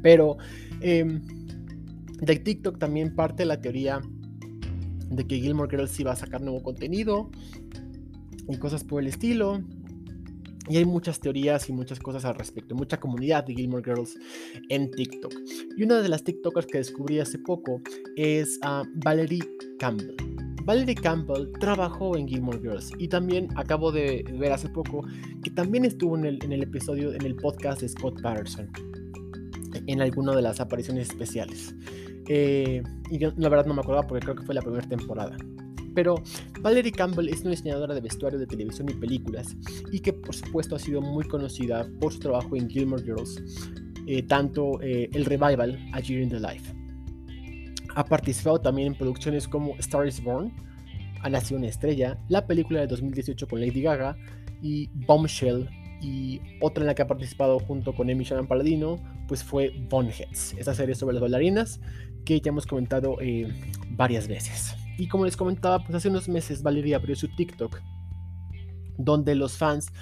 Pero 0.02 0.36
em, 0.80 1.20
de 2.20 2.36
TikTok 2.36 2.78
también 2.78 3.16
parte 3.16 3.44
la 3.44 3.60
teoría 3.60 4.00
de 5.10 5.26
que 5.26 5.40
Gilmore 5.40 5.68
Girls 5.68 5.98
iba 5.98 6.12
a 6.12 6.16
sacar 6.16 6.40
nuevo 6.40 6.62
contenido 6.62 7.28
y 8.48 8.56
cosas 8.58 8.84
por 8.84 9.02
el 9.02 9.08
estilo. 9.08 9.60
Y 10.68 10.76
hay 10.76 10.84
muchas 10.84 11.18
teorías 11.18 11.68
y 11.68 11.72
muchas 11.72 11.98
cosas 11.98 12.24
al 12.24 12.36
respecto, 12.36 12.76
mucha 12.76 13.00
comunidad 13.00 13.44
de 13.44 13.54
Gilmore 13.54 13.82
Girls 13.82 14.16
en 14.68 14.92
TikTok. 14.92 15.34
Y 15.76 15.82
una 15.82 16.00
de 16.00 16.08
las 16.08 16.22
TikTokers 16.22 16.68
que 16.68 16.78
descubrí 16.78 17.18
hace 17.18 17.40
poco 17.40 17.82
es 18.14 18.60
a 18.62 18.84
Valerie 18.94 19.42
Campbell. 19.80 20.14
Valerie 20.64 20.94
Campbell 20.94 21.50
trabajó 21.58 22.16
en 22.16 22.28
Gilmore 22.28 22.58
Girls 22.60 22.90
y 22.98 23.08
también 23.08 23.48
acabo 23.56 23.90
de 23.92 24.24
ver 24.38 24.52
hace 24.52 24.68
poco 24.68 25.04
que 25.42 25.50
también 25.50 25.84
estuvo 25.84 26.16
en 26.16 26.24
el, 26.24 26.62
episodio, 26.62 27.12
en 27.12 27.22
el 27.22 27.34
podcast 27.36 27.80
de 27.80 27.88
Scott 27.88 28.20
Patterson, 28.20 28.70
en 29.86 30.00
alguna 30.00 30.34
de 30.34 30.42
las 30.42 30.60
apariciones 30.60 31.10
especiales. 31.10 31.74
Eh, 32.28 32.82
y 33.10 33.18
la 33.18 33.48
verdad 33.48 33.66
no 33.66 33.74
me 33.74 33.80
acordaba 33.80 34.06
porque 34.06 34.24
creo 34.24 34.36
que 34.36 34.44
fue 34.44 34.54
la 34.54 34.62
primera 34.62 34.86
temporada. 34.88 35.36
Pero 35.94 36.22
Valerie 36.60 36.92
Campbell 36.92 37.28
es 37.28 37.40
una 37.40 37.50
diseñadora 37.50 37.94
de 37.94 38.00
vestuario 38.00 38.38
de 38.38 38.46
televisión 38.46 38.88
y 38.88 38.94
películas 38.94 39.56
y 39.90 40.00
que 40.00 40.12
por 40.12 40.34
supuesto 40.34 40.76
ha 40.76 40.78
sido 40.78 41.00
muy 41.00 41.24
conocida 41.24 41.88
por 42.00 42.12
su 42.12 42.20
trabajo 42.20 42.54
en 42.54 42.68
Gilmore 42.68 43.02
Girls, 43.02 43.42
eh, 44.06 44.22
tanto 44.22 44.80
eh, 44.82 45.10
el 45.12 45.24
revival 45.24 45.78
A 45.92 46.00
Year 46.00 46.22
in 46.22 46.28
the 46.28 46.38
Life. 46.38 46.79
Ha 47.94 48.04
participado 48.04 48.60
también 48.60 48.88
en 48.88 48.94
producciones 48.94 49.48
como 49.48 49.76
Star 49.78 50.06
is 50.06 50.22
Born, 50.22 50.52
Ha 51.22 51.28
nacido 51.28 51.58
una 51.58 51.68
estrella, 51.68 52.18
la 52.28 52.46
película 52.46 52.80
de 52.80 52.86
2018 52.86 53.46
con 53.46 53.60
Lady 53.60 53.82
Gaga 53.82 54.16
y 54.62 54.88
Bombshell 55.06 55.68
y 56.00 56.40
otra 56.60 56.82
en 56.82 56.86
la 56.86 56.94
que 56.94 57.02
ha 57.02 57.06
participado 57.06 57.58
junto 57.58 57.94
con 57.94 58.08
Amy 58.10 58.24
Shannon 58.24 58.46
Paladino, 58.46 58.96
pues 59.28 59.44
fue 59.44 59.70
Boneheads, 59.90 60.54
esta 60.54 60.74
serie 60.74 60.94
sobre 60.94 61.14
las 61.14 61.20
bailarinas 61.20 61.80
que 62.24 62.40
ya 62.40 62.48
hemos 62.50 62.66
comentado 62.66 63.18
eh, 63.20 63.48
varias 63.90 64.28
veces. 64.28 64.74
Y 64.98 65.08
como 65.08 65.24
les 65.24 65.36
comentaba, 65.36 65.78
pues 65.80 65.94
hace 65.94 66.08
unos 66.08 66.28
meses 66.28 66.62
Valeria 66.62 66.96
abrió 66.96 67.16
su 67.16 67.28
TikTok, 67.28 67.80
donde 68.98 69.34
los 69.34 69.56
fans 69.56 69.92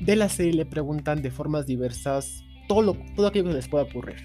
de 0.00 0.16
la 0.16 0.28
serie 0.28 0.52
le 0.52 0.66
preguntan 0.66 1.22
de 1.22 1.30
formas 1.30 1.66
diversas 1.66 2.42
todo, 2.68 2.82
lo, 2.82 2.96
todo 3.14 3.26
aquello 3.26 3.48
que 3.48 3.54
les 3.54 3.68
pueda 3.68 3.84
ocurrir. 3.84 4.16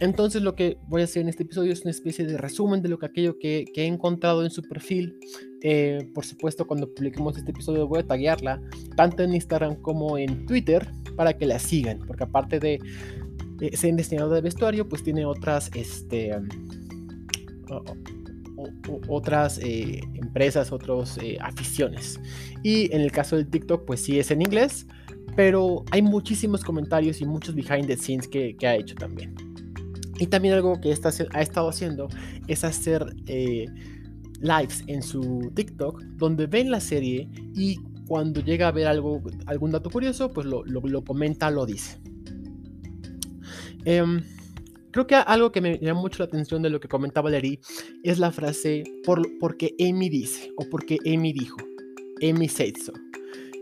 Entonces 0.00 0.42
lo 0.42 0.54
que 0.54 0.78
voy 0.88 1.02
a 1.02 1.04
hacer 1.04 1.22
en 1.22 1.28
este 1.28 1.44
episodio 1.44 1.72
es 1.72 1.82
una 1.82 1.90
especie 1.90 2.26
de 2.26 2.36
resumen 2.36 2.82
de 2.82 2.88
lo 2.88 2.98
que 2.98 3.06
aquello 3.06 3.38
que, 3.38 3.64
he 3.74 3.86
encontrado 3.86 4.44
en 4.44 4.50
su 4.50 4.62
perfil. 4.62 5.18
Eh, 5.62 6.10
por 6.14 6.24
supuesto, 6.24 6.66
cuando 6.66 6.92
publiquemos 6.92 7.38
este 7.38 7.52
episodio 7.52 7.86
voy 7.86 8.00
a 8.00 8.06
taguearla 8.06 8.60
tanto 8.96 9.22
en 9.22 9.34
Instagram 9.34 9.76
como 9.76 10.18
en 10.18 10.46
Twitter 10.46 10.86
para 11.16 11.32
que 11.32 11.46
la 11.46 11.58
sigan, 11.58 12.00
porque 12.06 12.24
aparte 12.24 12.58
de 12.58 12.80
ser 13.72 13.94
diseñador 13.94 14.34
de 14.34 14.40
vestuario, 14.40 14.88
pues 14.88 15.02
tiene 15.02 15.24
otras, 15.24 15.70
este, 15.74 16.36
otras 19.08 19.58
eh, 19.58 20.00
empresas, 20.14 20.72
otras 20.72 21.18
eh, 21.18 21.36
aficiones. 21.40 22.20
Y 22.62 22.94
en 22.94 23.00
el 23.00 23.12
caso 23.12 23.36
del 23.36 23.48
TikTok, 23.48 23.84
pues 23.84 24.00
sí 24.00 24.18
es 24.18 24.30
en 24.30 24.42
inglés, 24.42 24.86
pero 25.36 25.84
hay 25.90 26.02
muchísimos 26.02 26.62
comentarios 26.64 27.20
y 27.20 27.26
muchos 27.26 27.54
behind 27.54 27.86
the 27.86 27.96
scenes 27.96 28.28
que, 28.28 28.56
ha 28.62 28.76
hecho 28.76 28.94
también. 28.94 29.34
Y 30.18 30.26
también 30.26 30.54
algo 30.54 30.80
que 30.80 30.90
está, 30.90 31.10
ha 31.32 31.42
estado 31.42 31.68
haciendo 31.68 32.08
es 32.46 32.64
hacer 32.64 33.04
eh, 33.26 33.66
lives 34.40 34.84
en 34.86 35.02
su 35.02 35.50
TikTok 35.54 36.02
donde 36.16 36.46
ven 36.46 36.70
la 36.70 36.80
serie 36.80 37.28
y 37.54 37.78
cuando 38.06 38.40
llega 38.40 38.68
a 38.68 38.72
ver 38.72 38.86
algo, 38.86 39.22
algún 39.46 39.70
dato 39.70 39.90
curioso, 39.90 40.30
pues 40.30 40.46
lo, 40.46 40.64
lo 40.64 41.04
comenta, 41.04 41.50
lo 41.50 41.66
dice. 41.66 41.98
Em, 43.84 44.22
Creo 44.94 45.08
que 45.08 45.16
algo 45.16 45.50
que 45.50 45.60
me 45.60 45.76
llama 45.80 46.02
mucho 46.02 46.20
la 46.20 46.26
atención 46.26 46.62
de 46.62 46.70
lo 46.70 46.78
que 46.78 46.86
comentaba 46.86 47.24
Valerie 47.24 47.58
es 48.04 48.20
la 48.20 48.30
frase 48.30 48.84
por, 49.04 49.20
porque 49.40 49.74
Amy 49.80 50.08
dice 50.08 50.52
o 50.56 50.70
porque 50.70 50.98
Amy 51.04 51.32
dijo. 51.32 51.56
Amy 52.22 52.48
said 52.48 52.76
so. 52.76 52.92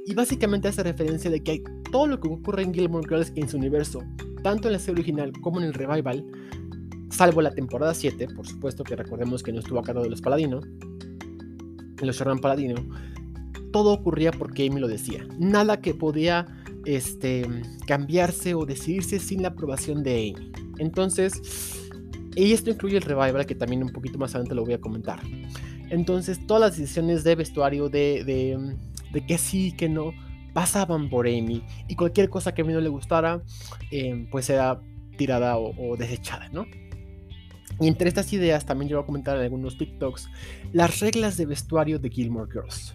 Y 0.05 0.13
básicamente 0.13 0.69
hace 0.69 0.83
referencia 0.83 1.31
de 1.31 1.43
que 1.43 1.53
hay 1.53 1.63
todo 1.91 2.07
lo 2.07 2.21
que 2.21 2.29
ocurre 2.29 2.65
en 2.65 2.75
Gilmore 2.75 3.09
Girls 3.09 3.33
en 3.35 3.49
su 3.49 3.57
universo, 3.57 4.03
tanto 4.43 4.69
en 4.69 4.75
la 4.75 4.79
serie 4.79 4.95
original 4.95 5.33
como 5.41 5.61
en 5.61 5.67
el 5.67 5.75
revival, 5.75 6.25
salvo 7.11 7.43
la 7.43 7.55
temporada 7.55 7.95
7, 7.95 8.29
por 8.35 8.47
supuesto 8.47 8.85
que 8.85 8.97
recordemos 8.97 9.43
que 9.43 9.53
no 9.53 9.61
estuvo 9.61 9.79
a 9.79 9.83
cargo 9.83 10.03
de 10.03 10.11
los 10.11 10.21
Paladino, 10.21 10.61
los 12.01 12.17
Sherman 12.17 12.41
Paladino, 12.41 12.85
todo 13.73 13.93
ocurría 13.93 14.33
porque 14.33 14.67
Amy 14.67 14.81
lo 14.81 14.89
decía. 14.89 15.27
Nada 15.39 15.81
que 15.81 15.95
podía 15.95 16.47
este, 16.85 17.49
cambiarse 17.87 18.55
o 18.55 18.67
decidirse 18.67 19.19
sin 19.19 19.43
la 19.43 19.49
aprobación 19.49 20.03
de 20.03 20.35
Amy. 20.35 20.53
Entonces, 20.79 21.81
y 22.35 22.53
esto 22.53 22.71
incluye 22.71 22.97
el 22.97 23.03
revival, 23.03 23.47
que 23.47 23.55
también 23.55 23.83
un 23.83 23.93
poquito 23.93 24.19
más 24.19 24.35
adelante 24.35 24.55
lo 24.55 24.65
voy 24.65 24.75
a 24.75 24.81
comentar. 24.81 25.21
Entonces, 25.91 26.47
todas 26.47 26.61
las 26.61 26.79
decisiones 26.79 27.25
de 27.25 27.35
vestuario, 27.35 27.89
de, 27.89 28.25
de, 28.25 29.27
que 29.27 29.37
sí, 29.37 29.73
que 29.77 29.89
no, 29.89 30.13
pasaban 30.53 31.09
por 31.09 31.27
Amy. 31.27 31.63
Y 31.89 31.97
cualquier 31.97 32.29
cosa 32.29 32.53
que 32.53 32.63
a 32.63 32.65
mí 32.65 32.73
no 32.73 32.81
le 32.81 32.89
gustara, 32.89 33.43
em, 33.91 34.29
pues 34.31 34.51
era 34.51 34.81
tirada 35.17 35.57
o, 35.59 35.97
desechada, 35.97 36.49
¿no? 36.49 36.67
Y 37.81 37.89
entre 37.89 38.09
estas 38.09 38.33
ideas 38.33 38.65
también 38.65 38.89
yo 38.89 38.97
voy 38.97 39.05
a 39.05 39.07
comentar 39.07 39.37
en 39.37 39.43
algunos 39.43 39.77
TikToks 39.79 40.29
las 40.73 41.01
reglas 41.01 41.37
de 41.37 41.47
vestuario 41.47 41.99
de 41.99 42.11
Gilmore 42.11 42.51
Girls. 42.51 42.95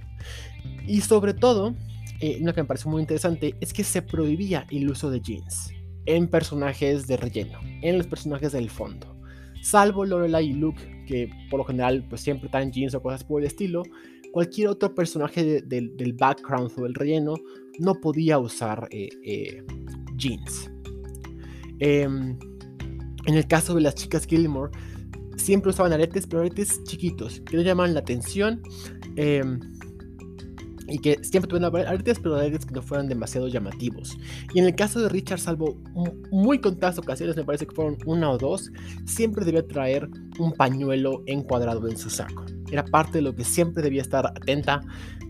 Y 0.85 1.01
sobre 1.01 1.33
todo, 1.33 1.75
eh, 2.19 2.39
una 2.41 2.53
que 2.53 2.61
me 2.61 2.67
pareció 2.67 2.89
muy 2.89 3.01
interesante 3.01 3.55
es 3.59 3.73
que 3.73 3.83
se 3.83 4.01
prohibía 4.01 4.65
el 4.69 4.89
uso 4.89 5.09
de 5.09 5.21
jeans 5.21 5.71
en 6.05 6.27
personajes 6.27 7.05
de 7.05 7.17
relleno, 7.17 7.59
en 7.81 7.97
los 7.97 8.07
personajes 8.07 8.53
del 8.53 8.69
fondo. 8.69 9.15
Salvo 9.61 10.05
Lorelai 10.05 10.47
y 10.47 10.53
Luke, 10.53 11.05
que 11.07 11.29
por 11.49 11.59
lo 11.59 11.65
general 11.65 12.05
pues 12.07 12.21
siempre 12.21 12.45
están 12.45 12.71
jeans 12.71 12.95
o 12.95 13.01
cosas 13.01 13.23
por 13.23 13.41
el 13.41 13.47
estilo, 13.47 13.83
cualquier 14.31 14.69
otro 14.69 14.93
personaje 14.93 15.61
del 15.61 16.13
background 16.13 16.71
o 16.77 16.83
del 16.83 16.93
relleno 16.93 17.35
no 17.79 17.95
podía 17.95 18.39
usar 18.39 18.87
eh, 18.91 19.09
eh, 19.23 19.63
jeans. 20.15 20.71
Em, 21.79 22.37
en 23.25 23.35
el 23.35 23.47
caso 23.47 23.75
de 23.75 23.81
las 23.81 23.95
chicas 23.95 24.25
Gilmore, 24.25 24.71
siempre 25.35 25.69
usaban 25.69 25.93
aretes, 25.93 26.25
pero 26.25 26.41
aretes 26.41 26.83
chiquitos, 26.83 27.41
que 27.41 27.57
no 27.57 27.63
llamaban 27.63 27.93
la 27.93 27.99
atención. 27.99 28.61
Em, 29.15 29.59
y 30.89 30.99
que 30.99 31.19
siempre 31.21 31.49
tuvieron 31.49 31.75
aretes, 31.75 32.19
pero 32.19 32.35
aretes 32.35 32.65
que 32.65 32.73
no 32.73 32.81
fueran 32.81 33.07
demasiado 33.07 33.47
llamativos. 33.47 34.17
Y 34.53 34.59
en 34.59 34.65
el 34.65 34.75
caso 34.75 35.01
de 35.01 35.09
Richard, 35.09 35.39
salvo 35.39 35.77
muy 36.31 36.59
contadas 36.59 36.97
ocasiones, 36.97 37.35
me 37.35 37.43
parece 37.43 37.67
que 37.67 37.75
fueron 37.75 37.97
una 38.05 38.31
o 38.31 38.37
dos, 38.37 38.71
siempre 39.05 39.43
debía 39.43 39.67
traer 39.67 40.09
un 40.39 40.53
pañuelo 40.53 41.23
encuadrado 41.25 41.87
en 41.89 41.97
su 41.97 42.09
saco. 42.09 42.45
Era 42.71 42.83
parte 42.83 43.19
de 43.19 43.21
lo 43.21 43.35
que 43.35 43.43
siempre 43.43 43.83
debía 43.83 44.01
estar 44.01 44.25
atenta. 44.25 44.81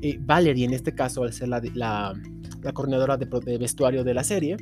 Eh, 0.02 0.18
Valerie, 0.20 0.66
en 0.66 0.74
este 0.74 0.94
caso, 0.94 1.24
al 1.24 1.34
ser 1.34 1.50
la, 1.50 1.62
la, 1.74 2.14
coordinadora 2.74 3.18
de, 3.18 3.58
vestuario 3.58 4.04
de 4.04 4.14
la 4.14 4.24
serie, 4.24 4.58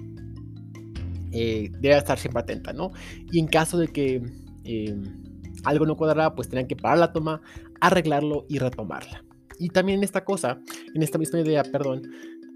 eh, 1.31 1.69
debía 1.79 1.97
estar 1.97 2.17
siempre 2.17 2.41
atenta, 2.41 2.73
¿no? 2.73 2.91
Y 3.31 3.39
en 3.39 3.47
caso 3.47 3.77
de 3.77 3.87
que 3.87 4.21
eh, 4.63 4.95
algo 5.63 5.85
no 5.85 5.97
cuadrara, 5.97 6.35
pues 6.35 6.49
tenían 6.49 6.67
que 6.67 6.75
parar 6.75 6.97
la 6.97 7.13
toma, 7.13 7.41
arreglarlo 7.81 8.45
y 8.49 8.59
retomarla. 8.59 9.23
Y 9.59 9.69
también 9.69 9.99
en 9.99 10.03
esta 10.03 10.23
cosa, 10.23 10.59
en 10.93 11.01
esta 11.01 11.17
misma 11.17 11.39
idea, 11.39 11.63
perdón, 11.63 12.03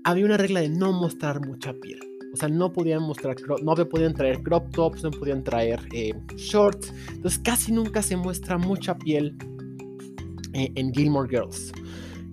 había 0.03 0.25
una 0.25 0.38
regla 0.38 0.61
de 0.61 0.69
no 0.69 0.91
mostrar 0.91 1.45
mucha 1.45 1.73
piel. 1.73 1.99
O 2.33 2.38
sea, 2.38 2.47
no 2.47 2.71
podían 2.71 3.01
mostrar, 3.01 3.35
no 3.63 3.75
podían 3.75 4.13
traer 4.13 4.43
crop 4.43 4.69
tops, 4.71 5.03
no 5.03 5.11
podían 5.11 5.43
traer 5.43 5.79
eh, 5.93 6.13
shorts. 6.35 6.93
Entonces 7.11 7.39
casi 7.39 7.71
nunca 7.71 8.01
se 8.03 8.15
muestra 8.15 8.57
mucha 8.57 8.97
piel 8.97 9.35
eh, 10.59 10.71
en 10.75 10.93
Gilmore 10.93 11.29
Girls. 11.29 11.71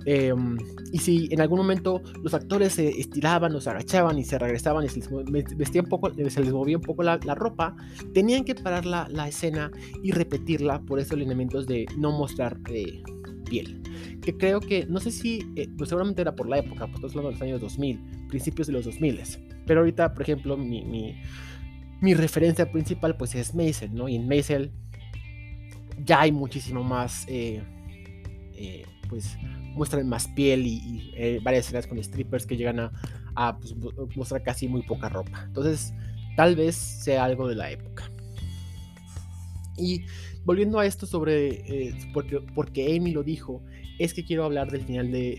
Em, 0.04 0.56
y 0.92 0.98
si 0.98 1.28
en 1.32 1.40
algún 1.40 1.58
momento 1.58 2.00
los 2.22 2.32
actores 2.32 2.74
se 2.74 2.88
estiraban 2.88 3.54
o 3.56 3.60
se 3.60 3.70
agachaban 3.70 4.18
y 4.18 4.24
se 4.24 4.38
regresaban 4.38 4.84
y 4.84 4.88
se 4.88 5.00
les, 5.00 5.10
un 5.10 5.88
poco, 5.88 6.12
se 6.14 6.40
les 6.40 6.52
movía 6.52 6.76
un 6.76 6.82
poco 6.82 7.02
la, 7.02 7.16
ropa, 7.16 7.76
tenían 8.14 8.44
que 8.44 8.54
parar 8.54 8.86
la, 8.86 9.08
la, 9.10 9.26
escena 9.26 9.72
y 10.04 10.12
repetirla 10.12 10.80
por 10.82 11.00
esos 11.00 11.18
lineamientos 11.18 11.66
de 11.66 11.86
no 11.98 12.12
mostrar 12.12 12.56
eh, 12.70 13.02
piel. 13.46 13.82
Que 14.22 14.36
creo 14.36 14.60
que, 14.60 14.86
no 14.86 15.00
sé 15.00 15.10
si, 15.10 15.40
eh, 15.56 15.68
pues 15.76 15.88
seguramente 15.88 16.22
era 16.22 16.36
por 16.36 16.48
la 16.48 16.58
época, 16.58 16.86
pues 16.86 16.94
estamos 16.94 17.16
hablando 17.16 17.28
de 17.30 17.34
los 17.34 17.42
años 17.42 17.60
2000, 17.60 18.00
principios 18.28 18.66
de 18.68 18.74
los 18.74 18.84
2000. 18.84 19.20
Pero 19.66 19.80
ahorita, 19.80 20.14
por 20.14 20.22
ejemplo, 20.22 20.56
mi, 20.56 20.84
mi, 20.84 21.16
mi 22.00 22.14
referencia 22.14 22.70
principal 22.70 23.16
pues 23.16 23.34
es 23.34 23.54
Maisel, 23.54 23.94
¿no? 23.94 24.08
Y 24.08 24.16
en 24.16 24.28
Maisel 24.28 24.70
ya 26.04 26.20
hay 26.20 26.32
muchísimo 26.32 26.84
más, 26.84 27.24
eh, 27.28 27.62
eh, 28.56 28.84
pues 29.08 29.36
muestran 29.74 30.08
más 30.08 30.28
piel 30.28 30.66
y, 30.66 31.40
varias 31.42 31.66
escenas 31.66 31.86
con 31.86 32.02
strippers 32.02 32.46
que 32.46 32.56
llegan 32.56 32.90
a, 33.34 33.58
pues, 33.58 33.74
mostrar 34.16 34.42
casi 34.42 34.68
muy 34.68 34.82
poca 34.82 35.08
ropa. 35.08 35.44
Entonces, 35.46 35.92
tal 36.36 36.56
vez 36.56 36.74
sea 36.74 37.24
algo 37.24 37.48
de 37.48 37.54
la 37.54 37.70
época. 37.70 38.10
Y 39.78 40.04
volviendo 40.44 40.78
a 40.78 40.86
esto 40.86 41.06
sobre, 41.06 41.48
eh, 41.48 41.94
porque, 42.14 42.40
porque 42.54 42.96
Amy 42.96 43.12
lo 43.12 43.22
dijo, 43.22 43.62
es 43.98 44.14
que 44.14 44.24
quiero 44.24 44.44
hablar 44.44 44.70
del 44.70 44.82
final 44.82 45.10
de, 45.10 45.38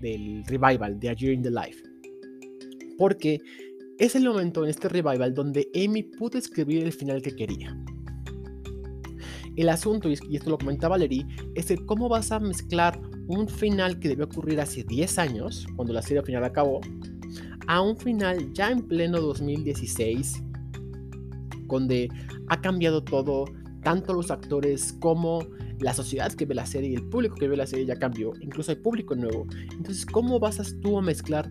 del, 0.00 0.44
revival 0.46 1.00
de 1.00 1.08
A 1.08 1.12
Year 1.14 1.32
in 1.32 1.42
the 1.42 1.50
Life. 1.50 1.82
Porque 2.96 3.40
es 3.98 4.14
el 4.14 4.24
momento 4.24 4.64
en 4.64 4.70
este 4.70 4.88
revival 4.88 5.34
donde 5.34 5.68
Amy 5.74 6.02
pudo 6.02 6.38
escribir 6.38 6.84
el 6.84 6.92
final 6.92 7.22
que 7.22 7.34
quería. 7.34 7.76
El 9.58 9.70
asunto, 9.70 10.08
y 10.08 10.36
esto 10.36 10.50
lo 10.50 10.56
comentaba 10.56 10.92
Valerie, 10.92 11.26
es 11.56 11.72
el 11.72 11.84
cómo 11.84 12.08
vas 12.08 12.30
a 12.30 12.38
mezclar 12.38 13.00
un 13.26 13.48
final 13.48 13.98
que 13.98 14.06
debió 14.06 14.26
ocurrir 14.26 14.60
hace 14.60 14.84
10 14.84 15.18
años, 15.18 15.66
cuando 15.74 15.92
la 15.92 16.00
serie 16.00 16.22
final 16.22 16.44
acabó, 16.44 16.80
a 17.66 17.80
un 17.80 17.96
final 17.96 18.52
ya 18.52 18.70
en 18.70 18.86
pleno 18.86 19.20
2016, 19.20 20.44
donde 21.66 22.08
ha 22.46 22.60
cambiado 22.60 23.02
todo, 23.02 23.46
tanto 23.82 24.12
los 24.12 24.30
actores 24.30 24.92
como 25.00 25.40
la 25.80 25.92
sociedad 25.92 26.32
que 26.32 26.46
ve 26.46 26.54
la 26.54 26.64
serie 26.64 26.90
y 26.90 26.94
el 26.94 27.08
público 27.08 27.34
que 27.34 27.48
ve 27.48 27.56
la 27.56 27.66
serie 27.66 27.84
ya 27.84 27.98
cambió, 27.98 28.34
incluso 28.40 28.70
hay 28.70 28.76
público 28.76 29.16
nuevo. 29.16 29.44
Entonces, 29.72 30.06
¿cómo 30.06 30.38
vas 30.38 30.76
tú 30.80 30.96
a 30.96 31.02
mezclar 31.02 31.50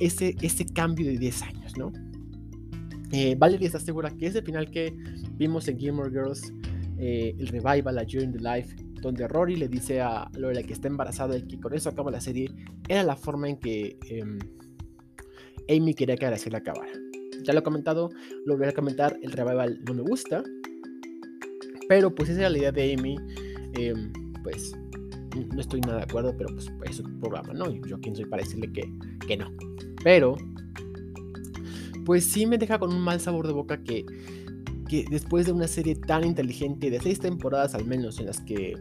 ese, 0.00 0.34
ese 0.42 0.66
cambio 0.66 1.06
de 1.06 1.18
10 1.18 1.42
años, 1.42 1.78
no? 1.78 1.92
Eh, 3.12 3.36
Valerie 3.38 3.68
está 3.68 3.78
segura 3.78 4.10
que 4.10 4.26
ese 4.26 4.42
final 4.42 4.72
que 4.72 4.92
vimos 5.36 5.68
en 5.68 5.78
Gilmore 5.78 6.10
Girls, 6.10 6.52
eh, 6.98 7.34
el 7.38 7.48
revival, 7.48 7.98
a 7.98 8.04
During 8.04 8.32
the 8.32 8.38
Life, 8.38 8.76
donde 9.00 9.28
Rory 9.28 9.56
le 9.56 9.68
dice 9.68 10.00
a 10.00 10.30
Lorelai 10.34 10.64
que 10.64 10.72
está 10.72 10.88
embarazada 10.88 11.36
y 11.36 11.42
que 11.42 11.60
con 11.60 11.74
eso 11.74 11.90
acaba 11.90 12.10
la 12.10 12.20
serie, 12.20 12.50
era 12.88 13.02
la 13.02 13.16
forma 13.16 13.48
en 13.48 13.58
que 13.58 13.98
em, 14.08 14.38
Amy 15.68 15.94
quería 15.94 16.16
que 16.16 16.30
la 16.30 16.38
serie 16.38 16.58
acabara. 16.58 16.92
Ya 17.42 17.52
lo 17.52 17.60
he 17.60 17.62
comentado, 17.62 18.10
lo 18.46 18.56
voy 18.56 18.66
a 18.66 18.72
comentar, 18.72 19.18
el 19.22 19.32
revival 19.32 19.80
no 19.86 19.94
me 19.94 20.02
gusta, 20.02 20.42
pero 21.88 22.14
pues 22.14 22.30
esa 22.30 22.40
era 22.40 22.50
la 22.50 22.58
idea 22.58 22.72
de 22.72 22.94
Amy. 22.94 23.16
Em, 23.74 24.12
pues 24.42 24.74
no 25.52 25.60
estoy 25.60 25.80
nada 25.80 25.98
de 25.98 26.04
acuerdo, 26.04 26.34
pero 26.36 26.50
pues, 26.54 26.72
es 26.84 27.00
un 27.00 27.18
programa, 27.20 27.52
¿no? 27.52 27.70
Yo 27.86 27.98
quién 28.00 28.14
soy 28.14 28.26
para 28.26 28.42
decirle 28.42 28.72
que, 28.72 28.90
que 29.26 29.36
no. 29.36 29.52
Pero, 30.02 30.36
pues 32.04 32.24
sí 32.24 32.46
me 32.46 32.58
deja 32.58 32.78
con 32.78 32.92
un 32.92 33.00
mal 33.00 33.20
sabor 33.20 33.46
de 33.46 33.52
boca 33.52 33.82
que, 33.82 34.04
después 35.02 35.46
de 35.46 35.52
una 35.52 35.68
serie 35.68 35.94
tan 35.94 36.24
inteligente, 36.24 36.90
de 36.90 37.00
seis 37.00 37.18
temporadas 37.18 37.74
al 37.74 37.84
menos, 37.84 38.18
en 38.20 38.26
las 38.26 38.40
que 38.40 38.74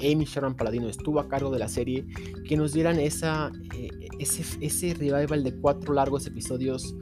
Amy 0.00 0.24
Sharon 0.24 0.54
Paladino 0.54 0.88
estuvo 0.88 1.20
a 1.20 1.28
cargo 1.28 1.50
de 1.50 1.58
la 1.58 1.68
serie, 1.68 2.06
que 2.48 2.56
nos 2.56 2.72
dieran 2.72 2.98
esa, 3.00 3.50
eh, 3.76 3.90
ese, 4.18 4.44
ese 4.60 4.94
revival 4.94 5.42
de 5.42 5.54
cuatro 5.56 5.94
largos 5.94 6.26
episodios 6.26 6.94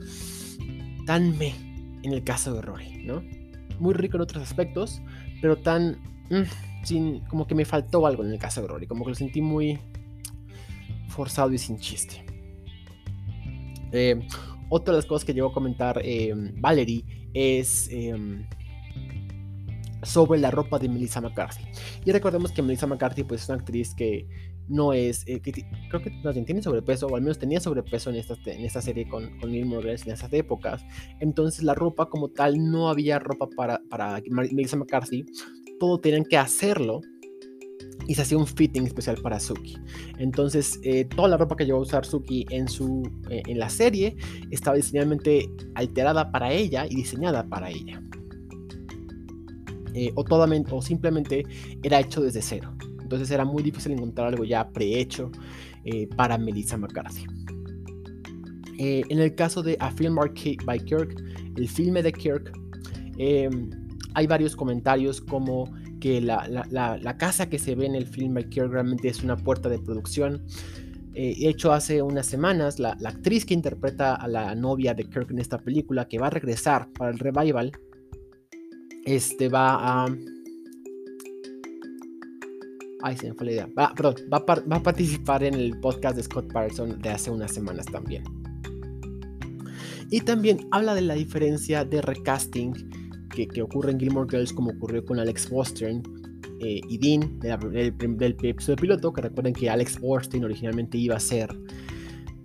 tan 1.06 1.37
me 1.38 1.54
en 2.02 2.12
el 2.12 2.25
caso 2.25 2.54
de 2.54 2.62
Rory, 2.62 3.04
¿no? 3.04 3.23
Muy 3.78 3.94
rico 3.94 4.16
en 4.16 4.23
otros 4.23 4.42
aspectos, 4.42 5.00
pero 5.40 5.56
tan... 5.56 5.99
Mm, 6.30 6.44
sin, 6.82 7.20
como 7.26 7.47
que 7.47 7.54
me 7.54 7.66
faltó 7.66 8.06
algo 8.06 8.25
en 8.25 8.32
el 8.32 8.38
caso 8.38 8.62
de 8.62 8.68
Rory, 8.68 8.87
como 8.87 9.04
que 9.04 9.11
lo 9.11 9.14
sentí 9.14 9.42
muy 9.42 9.78
forzado 11.09 11.52
y 11.52 11.59
sin 11.59 11.78
chiste. 11.78 12.25
Eh, 13.92 14.20
otra 14.70 14.92
de 14.92 14.99
las 14.99 15.06
cosas 15.06 15.26
que 15.26 15.35
llegó 15.35 15.49
a 15.49 15.52
comentar 15.52 16.00
eh, 16.02 16.32
Valerie 16.56 17.04
es 17.34 17.88
em, 17.90 18.46
sobre 20.02 20.40
la 20.40 20.50
ropa 20.50 20.78
de 20.78 20.88
Melissa 20.88 21.20
McCarthy. 21.20 21.64
Y 22.04 22.12
recordemos 22.12 22.52
que 22.52 22.62
Melissa 22.62 22.87
McCarthy 22.87 23.25
pues, 23.25 23.42
es 23.42 23.49
una 23.49 23.58
actriz 23.58 23.94
que 23.94 24.26
no 24.68 24.92
es, 24.92 25.26
eh, 25.26 25.42
creo 25.42 26.02
que 26.02 26.10
no, 26.22 26.32
tiene 26.32 26.62
sobrepeso, 26.62 27.08
o 27.08 27.16
al 27.16 27.22
menos 27.22 27.38
tenía 27.38 27.60
sobrepeso 27.60 28.10
en 28.10 28.16
esta, 28.16 28.37
en 28.46 28.64
esta 28.64 28.80
serie 28.80 29.08
con, 29.08 29.38
con 29.40 29.50
Neil 29.50 29.66
Morales 29.66 30.06
en 30.06 30.12
esas 30.12 30.32
épocas. 30.32 30.84
Entonces 31.18 31.64
la 31.64 31.75
ropa 31.75 32.08
como 32.08 32.28
tal, 32.28 32.70
no 32.70 32.88
había 32.88 33.18
ropa 33.18 33.49
para, 33.56 33.80
para 33.90 34.22
Melissa 34.30 34.76
McCarthy, 34.76 35.26
todo 35.80 35.99
tenían 35.99 36.25
que 36.25 36.37
hacerlo 36.38 37.00
y 38.10 38.14
se 38.16 38.22
hacía 38.22 38.38
un 38.38 38.46
fitting 38.48 38.84
especial 38.88 39.18
para 39.22 39.38
Suki. 39.38 39.78
Entonces, 40.18 40.80
eh, 40.82 41.04
toda 41.04 41.28
la 41.28 41.36
ropa 41.36 41.54
que 41.54 41.64
llevó 41.64 41.78
a 41.78 41.82
usar 41.82 42.04
Suki 42.04 42.44
en, 42.50 42.66
su, 42.66 43.08
eh, 43.30 43.40
en 43.46 43.56
la 43.60 43.70
serie 43.70 44.16
estaba 44.50 44.74
diseñadamente 44.74 45.48
alterada 45.76 46.32
para 46.32 46.52
ella 46.52 46.86
y 46.90 46.96
diseñada 46.96 47.46
para 47.48 47.70
ella. 47.70 48.02
o, 50.16 50.24
o 50.24 50.82
simplemente 50.82 51.46
era 51.84 52.00
hecho 52.00 52.20
desde 52.20 52.42
cero. 52.42 52.74
Entonces 53.00 53.30
era 53.30 53.44
muy 53.44 53.62
difícil 53.62 53.92
encontrar 53.92 54.26
algo 54.26 54.42
ya 54.42 54.68
prehecho 54.68 55.30
eh, 55.84 56.08
para 56.16 56.36
Melissa 56.36 56.76
McCarthy. 56.76 57.26
Eh, 58.80 59.04
en 59.08 59.20
el 59.20 59.36
caso 59.36 59.62
de 59.62 59.76
A 59.78 59.92
Film 59.92 60.16
by 60.16 60.84
Kirk, 60.84 61.14
el 61.54 61.68
filme 61.68 62.02
de 62.02 62.12
Kirk, 62.12 62.50
hay 64.14 64.26
varios 64.26 64.56
comentarios 64.56 65.20
como 65.20 65.70
que 66.00 66.21
la, 66.21 67.16
casa 67.19 67.49
que 67.49 67.59
se 67.59 67.75
ve 67.75 67.87
en 67.87 67.95
el 67.95 68.07
film 68.07 68.35
by 68.35 68.49
Kirk 68.49 68.71
realmente 68.73 69.09
es 69.09 69.23
una 69.23 69.37
puerta 69.37 69.69
de 69.69 69.78
producción. 69.78 70.45
Eh, 71.14 71.35
hecho, 71.40 71.73
hace 71.73 72.02
unas 72.02 72.26
semanas, 72.26 72.78
la, 72.78 72.97
actriz 73.04 73.45
que 73.45 73.54
interpreta 73.54 74.14
a 74.14 74.26
la 74.28 74.54
novia 74.54 74.95
de 74.95 75.04
Kirk 75.04 75.30
en 75.30 75.38
esta 75.38 75.59
película, 75.59 76.09
que 76.09 76.19
va 76.19 76.28
a 76.28 76.30
regresar 76.30 76.88
para 76.92 77.11
el 77.11 77.19
revival, 77.19 77.73
este, 79.04 79.49
va 79.49 80.04
a 80.04 80.09
Ay, 83.02 83.16
se 83.16 83.28
me 83.28 83.35
fue 83.35 83.47
la 83.47 83.52
idea. 83.52 83.69
Va, 83.78 83.95
perdón, 83.95 84.16
va 84.33 84.38
a, 84.38 84.83
participar 84.83 85.42
en 85.42 85.54
el 85.54 85.78
podcast 85.80 86.16
de 86.16 86.23
Scott 86.23 86.52
Patterson 86.52 87.00
de 87.00 87.09
hace 87.09 87.30
unas 87.30 87.52
semanas 87.52 87.87
también. 87.87 88.25
Y 90.11 90.21
también 90.21 90.69
habla 90.71 90.95
de 90.95 91.02
la 91.02 91.14
diferencia 91.14 91.85
de 91.85 92.02
recasting 92.02 92.75
que, 93.30 93.62
ocurre 93.62 93.92
en 93.92 94.00
Gilmore 94.00 94.28
Girls, 94.30 94.52
como 94.52 94.70
ocurrió 94.70 95.04
con 95.04 95.18
Alex 95.18 95.49
Borstein 95.49 96.02
eh, 96.60 96.80
y 96.88 96.99
Dean 96.99 97.38
del, 97.40 98.37
episodio 98.42 98.76
piloto. 98.76 99.12
Que 99.12 99.22
recuerden 99.22 99.54
que 99.54 99.70
Alex 99.70 100.00
Borstein 100.00 100.44
originalmente 100.44 100.99
iba 100.99 101.16
a 101.16 101.20
ser 101.20 101.49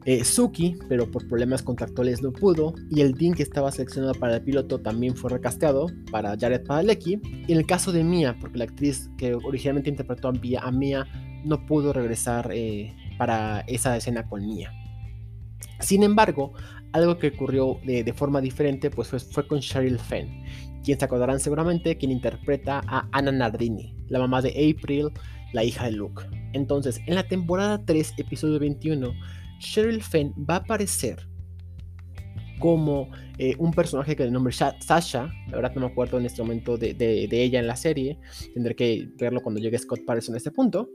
Eh, 0.07 0.23
Suki, 0.23 0.77
pero 0.87 1.09
por 1.09 1.27
problemas 1.27 1.63
contractuales 1.63 2.21
no 2.21 2.31
pudo, 2.31 2.75
y 2.91 3.01
el 3.01 3.13
Dean 3.15 3.33
que 3.33 3.41
estaba 3.41 3.71
seleccionado 3.71 4.13
para 4.13 4.35
el 4.35 4.43
piloto 4.43 4.79
también 4.79 5.15
fue 5.15 5.31
recasteado 5.31 5.87
para 6.11 6.37
Jared 6.37 6.63
Padalecki. 6.63 7.19
Y 7.47 7.51
en 7.51 7.57
el 7.57 7.65
caso 7.65 7.91
de 7.91 8.03
Mia, 8.03 8.37
porque 8.39 8.59
la 8.59 8.65
actriz 8.65 9.09
que 9.17 9.33
originalmente 9.33 9.89
interpretó 9.89 10.27
a 10.27 10.71
Mia, 10.71 11.07
no 11.43 11.65
pudo 11.65 11.91
regresar 11.91 12.51
eh, 12.53 12.93
para 13.17 13.61
esa 13.61 13.97
escena 13.97 14.29
con 14.29 14.45
Mia. 14.45 14.71
Sin 15.79 16.03
embargo, 16.03 16.53
algo 16.91 17.17
que 17.17 17.27
ocurrió 17.27 17.79
de, 17.83 18.13
forma 18.13 18.41
diferente 18.41 18.89
pues 18.89 19.09
fue, 19.09 19.19
fue, 19.19 19.47
con 19.47 19.59
Cheryl 19.59 19.99
Fenn, 19.99 20.43
quien 20.85 20.99
se 20.99 21.05
acordarán 21.05 21.39
seguramente 21.39 21.97
quien 21.97 22.11
interpreta 22.11 22.81
a 22.87 23.09
Anna 23.11 23.31
Nardini, 23.31 23.95
la 24.07 24.19
mamá 24.19 24.41
de 24.41 24.49
April, 24.49 25.09
la 25.51 25.63
hija 25.63 25.85
de 25.85 25.93
Luke. 25.93 26.23
Entonces, 26.53 27.01
en 27.07 27.15
la 27.15 27.27
temporada 27.27 27.83
3, 27.83 28.13
episodio 28.17 28.59
21, 28.59 29.11
Cheryl 29.59 30.01
Fenn 30.03 30.33
va 30.37 30.55
a 30.55 30.59
aparecer 30.59 31.27
como 32.59 33.09
eh, 33.37 33.55
un 33.57 33.71
personaje 33.71 34.15
que 34.15 34.23
de 34.23 34.31
nombre 34.31 34.53
Sasha, 34.53 35.29
la 35.49 35.55
verdad 35.57 35.73
no 35.75 35.81
me 35.81 35.87
acuerdo 35.87 36.19
en 36.19 36.25
este 36.25 36.41
momento 36.41 36.77
de, 36.77 36.95
ella 37.31 37.59
en 37.59 37.67
la 37.67 37.75
serie, 37.75 38.19
tendré 38.53 38.75
que 38.75 39.09
verlo 39.17 39.41
cuando 39.41 39.59
llegue 39.59 39.77
Scott 39.77 40.05
Patterson 40.05 40.35
a 40.35 40.37
este 40.37 40.51
punto. 40.51 40.89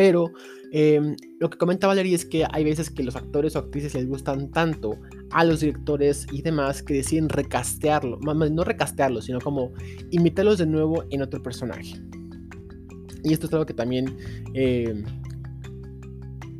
Pero 0.00 0.32
em, 0.72 1.14
lo 1.40 1.50
que 1.50 1.58
comenta 1.58 1.86
Valerie 1.86 2.14
es 2.14 2.24
que 2.24 2.46
hay 2.50 2.64
veces 2.64 2.88
que 2.88 3.02
los 3.02 3.16
actores 3.16 3.54
o 3.54 3.58
actrices 3.58 3.92
les 3.92 4.08
gustan 4.08 4.50
tanto 4.50 4.98
a 5.28 5.44
los 5.44 5.60
directores 5.60 6.26
y 6.32 6.40
demás 6.40 6.82
que 6.82 6.94
deciden 6.94 7.28
recastearlo, 7.28 8.18
no 8.18 8.64
recastearlo, 8.64 9.20
sino 9.20 9.40
como 9.42 9.74
imitarlos 10.10 10.56
de 10.56 10.64
nuevo 10.64 11.04
en 11.10 11.20
otro 11.20 11.42
personaje. 11.42 12.00
Y 13.22 13.34
esto 13.34 13.46
es 13.46 13.52
algo 13.52 13.66
que 13.66 13.74
también 13.74 14.16
em, 14.54 15.04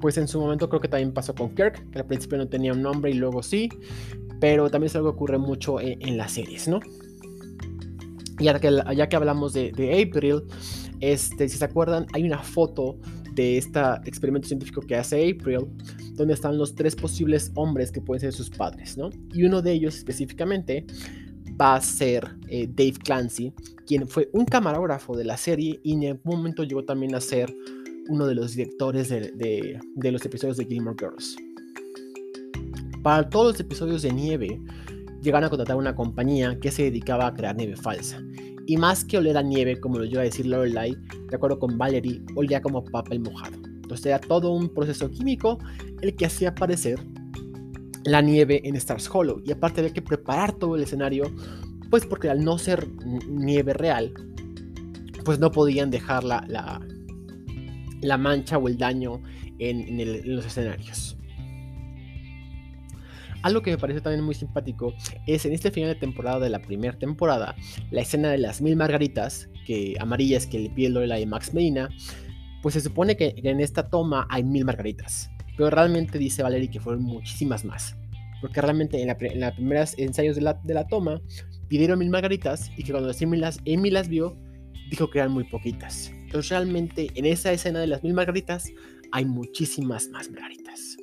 pues 0.02 0.18
en 0.18 0.28
su 0.28 0.38
momento 0.38 0.68
creo 0.68 0.82
que 0.82 0.88
también 0.88 1.14
pasó 1.14 1.34
con 1.34 1.54
Kirk, 1.54 1.90
que 1.92 1.98
al 1.98 2.06
principio 2.06 2.36
no 2.36 2.46
tenía 2.46 2.74
un 2.74 2.82
nombre 2.82 3.10
y 3.10 3.14
luego 3.14 3.42
sí, 3.42 3.70
pero 4.38 4.68
también 4.68 4.88
es 4.88 4.96
algo 4.96 5.12
que 5.12 5.16
ocurre 5.16 5.38
mucho 5.38 5.80
en, 5.80 6.18
las 6.18 6.32
series, 6.32 6.68
¿no? 6.68 6.80
Y 8.38 8.44
ya 8.44 8.60
que, 8.60 8.82
ya 8.94 9.08
que 9.08 9.16
hablamos 9.16 9.54
de, 9.54 9.70
April, 10.06 10.42
este, 11.00 11.48
si 11.48 11.56
se 11.56 11.64
acuerdan, 11.64 12.06
hay 12.12 12.24
una 12.24 12.40
foto 12.40 12.98
de 13.34 13.58
este 13.58 13.80
experimento 14.04 14.48
científico 14.48 14.80
que 14.80 14.96
hace 14.96 15.30
April, 15.30 15.66
donde 16.14 16.34
están 16.34 16.58
los 16.58 16.74
tres 16.74 16.96
posibles 16.96 17.52
hombres 17.54 17.90
que 17.90 18.00
pueden 18.00 18.20
ser 18.20 18.32
sus 18.32 18.50
padres, 18.50 18.96
¿no? 18.96 19.10
Y 19.32 19.44
uno 19.44 19.62
de 19.62 19.72
ellos 19.72 19.96
específicamente 19.96 20.86
va 21.60 21.74
a 21.74 21.80
ser 21.80 22.36
eh, 22.48 22.66
Dave 22.68 22.94
Clancy, 23.04 23.52
quien 23.86 24.08
fue 24.08 24.30
un 24.32 24.44
camarógrafo 24.44 25.16
de 25.16 25.24
la 25.24 25.36
serie 25.36 25.80
y 25.82 25.92
en 25.92 26.12
algún 26.12 26.38
momento 26.38 26.64
llegó 26.64 26.84
también 26.84 27.14
a 27.14 27.20
ser 27.20 27.54
uno 28.08 28.26
de 28.26 28.34
los 28.34 28.54
directores 28.54 29.08
de, 29.08 29.78
los 29.96 30.24
episodios 30.24 30.56
de 30.56 30.64
Gilmore 30.64 30.96
Girls. 30.98 31.36
Para 33.02 33.28
todos 33.28 33.52
los 33.52 33.60
episodios 33.60 34.02
de 34.02 34.12
nieve, 34.12 34.60
llegaron 35.22 35.46
a 35.46 35.50
contratar 35.50 35.76
una 35.76 35.94
compañía 35.94 36.58
que 36.60 36.70
se 36.70 36.84
dedicaba 36.84 37.26
a 37.26 37.34
crear 37.34 37.56
nieve 37.56 37.76
falsa. 37.76 38.22
Y 38.66 38.76
más 38.76 39.04
que 39.04 39.18
oler 39.18 39.36
a 39.36 39.42
nieve, 39.42 39.80
como 39.80 39.98
lo 39.98 40.04
iba 40.04 40.20
a 40.20 40.24
decir 40.24 40.46
Lorelai, 40.46 40.96
de 41.28 41.36
acuerdo 41.36 41.58
con 41.58 41.76
Valerie, 41.76 42.22
olía 42.34 42.60
como 42.62 42.84
papel 42.84 43.20
mojado. 43.20 43.56
Entonces 43.82 44.06
era 44.06 44.20
todo 44.20 44.52
un 44.52 44.68
proceso 44.68 45.10
químico 45.10 45.58
el 46.00 46.14
que 46.14 46.26
hacía 46.26 46.50
aparecer 46.50 47.00
la 48.04 48.22
nieve 48.22 48.60
en 48.64 48.76
Stars 48.76 49.08
Hollow. 49.12 49.42
Y 49.44 49.52
aparte 49.52 49.80
había 49.80 49.92
que 49.92 50.02
preparar 50.02 50.52
todo 50.52 50.76
el 50.76 50.82
escenario, 50.82 51.24
pues 51.90 52.06
porque 52.06 52.30
al 52.30 52.44
no 52.44 52.58
ser 52.58 52.88
nieve 53.28 53.72
real, 53.72 54.14
pues 55.24 55.38
no 55.38 55.50
podían 55.50 55.90
dejar 55.90 56.24
la, 56.24 56.44
la 58.00 58.18
mancha 58.18 58.58
o 58.58 58.68
el 58.68 58.76
daño 58.76 59.20
en, 59.58 60.34
los 60.34 60.46
escenarios. 60.46 61.16
Algo 63.42 63.62
que 63.62 63.70
me 63.70 63.78
parece 63.78 64.00
también 64.00 64.24
muy 64.24 64.34
simpático 64.34 64.92
es 65.26 65.46
en 65.46 65.52
este 65.52 65.70
final 65.70 65.94
de 65.94 66.00
temporada 66.00 66.40
de 66.40 66.50
la 66.50 66.60
primera 66.60 66.98
temporada, 66.98 67.54
la 67.90 68.02
escena 68.02 68.30
de 68.30 68.38
las 68.38 68.60
mil 68.60 68.76
margaritas, 68.76 69.48
que 69.66 69.96
amarillas 69.98 70.46
que 70.46 70.58
le 70.58 70.70
pide 70.70 70.90
Lola 70.90 71.18
y 71.18 71.26
Max 71.26 71.54
Medina, 71.54 71.88
pues 72.62 72.74
se 72.74 72.80
supone 72.80 73.16
que 73.16 73.34
en 73.36 73.60
esta 73.60 73.88
toma 73.88 74.26
hay 74.28 74.44
mil 74.44 74.64
margaritas, 74.64 75.30
pero 75.56 75.70
realmente 75.70 76.18
dice 76.18 76.42
Valerie 76.42 76.70
que 76.70 76.80
fueron 76.80 77.02
muchísimas 77.02 77.64
más, 77.64 77.96
porque 78.42 78.60
realmente 78.60 79.00
en, 79.00 79.08
la, 79.08 79.16
los 79.48 79.54
primeros 79.54 79.98
ensayos 79.98 80.36
de 80.36 80.42
la, 80.42 80.54
de 80.62 80.74
la, 80.74 80.86
toma 80.86 81.20
pidieron 81.68 81.98
mil 81.98 82.10
margaritas 82.10 82.70
y 82.76 82.84
que 82.84 82.92
cuando 82.92 83.10
Amy 83.10 83.38
las, 83.38 83.58
las 83.64 84.08
vio, 84.08 84.36
dijo 84.90 85.08
que 85.08 85.18
eran 85.20 85.32
muy 85.32 85.44
poquitas. 85.44 86.10
Entonces 86.12 86.50
realmente 86.50 87.08
en 87.14 87.24
esa 87.24 87.52
escena 87.52 87.80
de 87.80 87.86
las 87.86 88.02
mil 88.02 88.12
margaritas 88.12 88.70
hay 89.12 89.24
muchísimas 89.24 90.08
más 90.08 90.30
margaritas. 90.30 90.96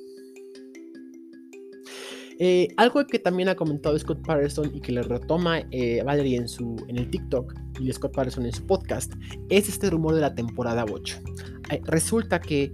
Eh, 2.38 2.68
algo 2.76 3.04
que 3.06 3.18
también 3.18 3.48
ha 3.48 3.56
comentado 3.56 3.98
Scott 3.98 4.24
Patterson 4.24 4.70
y 4.74 4.80
que 4.80 4.92
le 4.92 5.02
retoma 5.02 5.60
eh, 5.72 6.02
Valerie 6.04 6.36
en, 6.36 6.48
su, 6.48 6.76
en 6.86 6.96
el 6.96 7.10
TikTok 7.10 7.52
y 7.80 7.92
Scott 7.92 8.14
Patterson 8.14 8.46
en 8.46 8.52
su 8.52 8.64
podcast 8.64 9.12
es 9.48 9.68
este 9.68 9.90
rumor 9.90 10.14
de 10.14 10.20
la 10.20 10.34
temporada 10.34 10.84
8. 10.88 11.18
Eh, 11.70 11.80
resulta 11.84 12.40
que, 12.40 12.72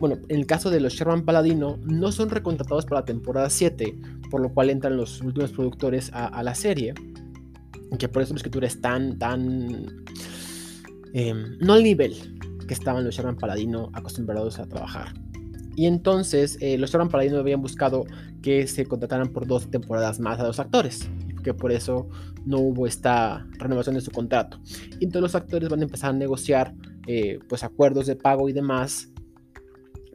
bueno, 0.00 0.18
en 0.28 0.38
el 0.40 0.46
caso 0.46 0.70
de 0.70 0.80
los 0.80 0.94
Sherman 0.94 1.24
Paladino, 1.24 1.78
no 1.84 2.10
son 2.10 2.28
recontratados 2.30 2.86
para 2.86 3.02
la 3.02 3.04
temporada 3.04 3.48
7, 3.48 3.96
por 4.30 4.40
lo 4.40 4.52
cual 4.52 4.70
entran 4.70 4.96
los 4.96 5.20
últimos 5.20 5.52
productores 5.52 6.10
a, 6.12 6.42
la 6.42 6.54
serie. 6.54 6.94
Que 7.98 8.08
por 8.08 8.22
eso 8.22 8.32
la 8.32 8.38
escritura 8.38 8.66
es 8.66 8.80
tan, 8.80 9.18
tan 9.18 10.04
Em, 11.14 11.56
no 11.60 11.74
al 11.74 11.84
nivel 11.84 12.12
que 12.66 12.74
estaban 12.74 13.04
los 13.04 13.14
Sherman 13.14 13.36
Paladino 13.36 13.88
acostumbrados 13.92 14.58
a 14.58 14.66
trabajar. 14.66 15.14
Y 15.76 15.86
entonces 15.86 16.58
eh, 16.60 16.78
los 16.78 16.90
Sherman 16.90 17.08
Paladino 17.08 17.38
habían 17.38 17.60
buscado 17.60 18.04
que 18.42 18.66
se 18.66 18.86
contrataran 18.86 19.28
por 19.28 19.46
dos 19.46 19.70
temporadas 19.70 20.20
más 20.20 20.38
a 20.40 20.44
los 20.44 20.60
actores, 20.60 21.08
que 21.42 21.54
por 21.54 21.72
eso 21.72 22.08
no 22.44 22.58
hubo 22.58 22.86
esta 22.86 23.46
renovación 23.58 23.94
de 23.94 24.00
su 24.00 24.10
contrato. 24.10 24.60
Y 25.00 25.04
entonces 25.04 25.22
los 25.22 25.34
actores 25.34 25.68
van 25.68 25.80
a 25.80 25.84
empezar 25.84 26.10
a 26.10 26.12
negociar 26.12 26.74
eh, 27.06 27.38
pues 27.48 27.64
acuerdos 27.64 28.06
de 28.06 28.16
pago 28.16 28.48
y 28.48 28.52
demás 28.52 29.10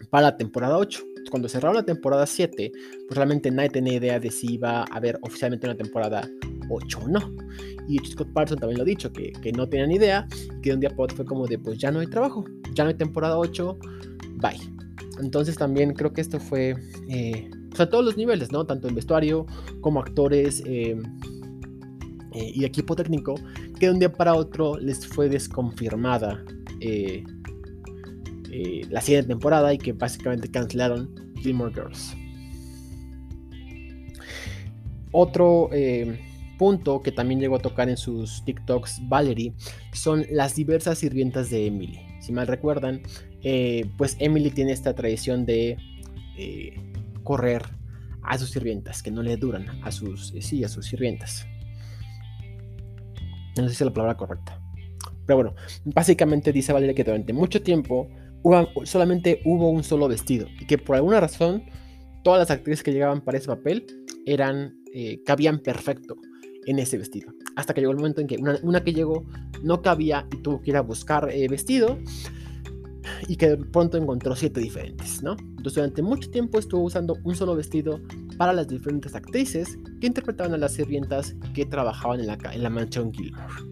para 0.09 0.23
la 0.23 0.37
temporada 0.37 0.77
8. 0.77 1.03
Cuando 1.29 1.49
cerraron 1.49 1.75
la 1.75 1.83
temporada 1.83 2.25
7, 2.25 2.71
pues 3.07 3.15
realmente 3.15 3.51
nadie 3.51 3.69
tenía 3.69 3.93
idea 3.95 4.19
de 4.19 4.31
si 4.31 4.53
iba 4.53 4.81
a 4.81 4.83
haber 4.83 5.19
oficialmente 5.21 5.67
una 5.67 5.75
temporada 5.75 6.27
8 6.69 6.99
o 7.03 7.07
no. 7.07 7.19
Y 7.87 7.97
Scott 7.99 8.31
Patterson 8.33 8.59
también 8.59 8.77
lo 8.77 8.83
ha 8.83 8.85
dicho, 8.85 9.11
que, 9.11 9.31
que 9.33 9.51
no 9.51 9.67
tenían 9.67 9.91
idea, 9.91 10.27
que 10.61 10.69
de 10.69 10.75
un 10.75 10.79
día 10.79 10.89
para 10.89 11.03
otro 11.03 11.17
fue 11.17 11.25
como 11.25 11.45
de, 11.45 11.59
pues 11.59 11.77
ya 11.77 11.91
no 11.91 11.99
hay 11.99 12.07
trabajo, 12.07 12.45
ya 12.73 12.83
no 12.83 12.89
hay 12.89 12.95
temporada 12.95 13.37
8, 13.37 13.77
bye. 14.37 14.78
Entonces 15.21 15.57
también 15.57 15.93
creo 15.93 16.13
que 16.13 16.21
esto 16.21 16.39
fue, 16.39 16.75
eh, 17.09 17.49
a 17.77 17.89
todos 17.89 18.03
los 18.03 18.17
niveles, 18.17 18.51
¿no? 18.51 18.65
Tanto 18.65 18.87
en 18.87 18.95
vestuario 18.95 19.45
como 19.81 19.99
actores 19.99 20.63
eh, 20.65 20.97
eh, 22.33 22.51
y 22.53 22.65
equipo 22.65 22.95
técnico, 22.95 23.35
que 23.79 23.87
de 23.87 23.93
un 23.93 23.99
día 23.99 24.11
para 24.11 24.33
otro 24.35 24.77
les 24.77 25.05
fue 25.07 25.29
desconfirmada 25.29 26.43
la 28.89 29.01
siguiente 29.01 29.27
temporada 29.27 29.73
y 29.73 29.77
que 29.77 29.93
básicamente 29.93 30.49
cancelaron 30.49 31.13
Gilmore 31.41 31.73
Girls. 31.73 32.15
Otro 35.11 35.69
punto 36.57 37.01
que 37.01 37.11
también 37.11 37.39
llegó 37.39 37.55
a 37.57 37.59
tocar 37.59 37.89
en 37.89 37.97
sus 37.97 38.43
TikToks 38.45 39.07
Valerie 39.07 39.53
son 39.93 40.25
las 40.31 40.55
diversas 40.55 40.97
sirvientas 40.97 41.49
de 41.49 41.67
Emily. 41.67 42.08
Si 42.19 42.31
mal 42.31 42.47
recuerdan, 42.47 43.01
eh, 43.43 43.89
pues 43.97 44.15
Emily 44.19 44.51
tiene 44.51 44.71
esta 44.71 44.93
tradición 44.93 45.45
de 45.45 45.77
eh, 46.37 46.73
correr 47.23 47.63
a 48.23 48.37
sus 48.37 48.51
sirvientas, 48.51 49.01
que 49.01 49.11
no 49.11 49.23
le 49.23 49.37
duran 49.37 49.67
a 49.83 49.91
sus, 49.91 50.33
eh, 50.35 50.41
sí, 50.41 50.63
a 50.63 50.69
sus 50.69 50.85
sirvientas. 50.85 51.47
No 53.57 53.63
sé 53.63 53.69
si 53.69 53.75
es 53.75 53.81
la 53.81 53.93
palabra 53.93 54.17
correcta. 54.17 54.61
Pero 55.25 55.37
bueno, 55.37 55.55
básicamente 55.85 56.51
dice 56.51 56.73
Valerie 56.73 56.95
que 56.95 57.03
durante 57.03 57.33
mucho 57.33 57.61
tiempo 57.61 58.09
solamente 58.83 59.41
hubo 59.45 59.69
un 59.69 59.83
solo 59.83 60.07
vestido 60.07 60.47
y 60.59 60.65
que 60.65 60.77
por 60.77 60.95
alguna 60.95 61.19
razón 61.19 61.63
todas 62.23 62.39
las 62.39 62.51
actrices 62.51 62.83
que 62.83 62.93
llegaban 62.93 63.21
para 63.21 63.37
ese 63.37 63.47
papel 63.47 63.85
eran 64.25 64.75
cabían 65.25 65.59
perfecto 65.59 66.15
en 66.65 66.79
ese 66.79 66.97
vestido. 66.97 67.33
Hasta 67.55 67.73
que 67.73 67.81
llegó 67.81 67.91
el 67.91 67.97
momento 67.97 68.21
en 68.21 68.27
que 68.27 68.37
una, 68.37 68.83
que 68.83 68.93
llegó 68.93 69.25
no 69.63 69.81
cabía 69.81 70.27
y 70.31 70.37
tuvo 70.37 70.61
que 70.61 70.71
ir 70.71 70.77
a 70.77 70.81
buscar 70.81 71.29
eh, 71.31 71.47
vestido 71.47 71.97
y 73.27 73.35
que 73.35 73.49
de 73.49 73.57
pronto 73.57 73.97
encontró 73.97 74.35
siete 74.35 74.59
diferentes, 74.59 75.23
¿no? 75.23 75.35
Entonces 75.39 75.75
durante 75.75 76.01
mucho 76.01 76.29
tiempo 76.29 76.59
estuvo 76.59 76.83
usando 76.83 77.17
un 77.23 77.35
solo 77.35 77.55
vestido 77.55 77.99
para 78.37 78.53
las 78.53 78.67
diferentes 78.67 79.15
actrices 79.15 79.77
que 79.99 80.07
interpretaban 80.07 80.53
a 80.53 80.57
las 80.57 80.73
sirvientas 80.73 81.35
que 81.53 81.65
trabajaban 81.65 82.19
en 82.19 82.27
la, 82.27 82.37
en 82.53 82.63
la 82.63 82.69
mansión 82.69 83.11
Gilmore. 83.11 83.69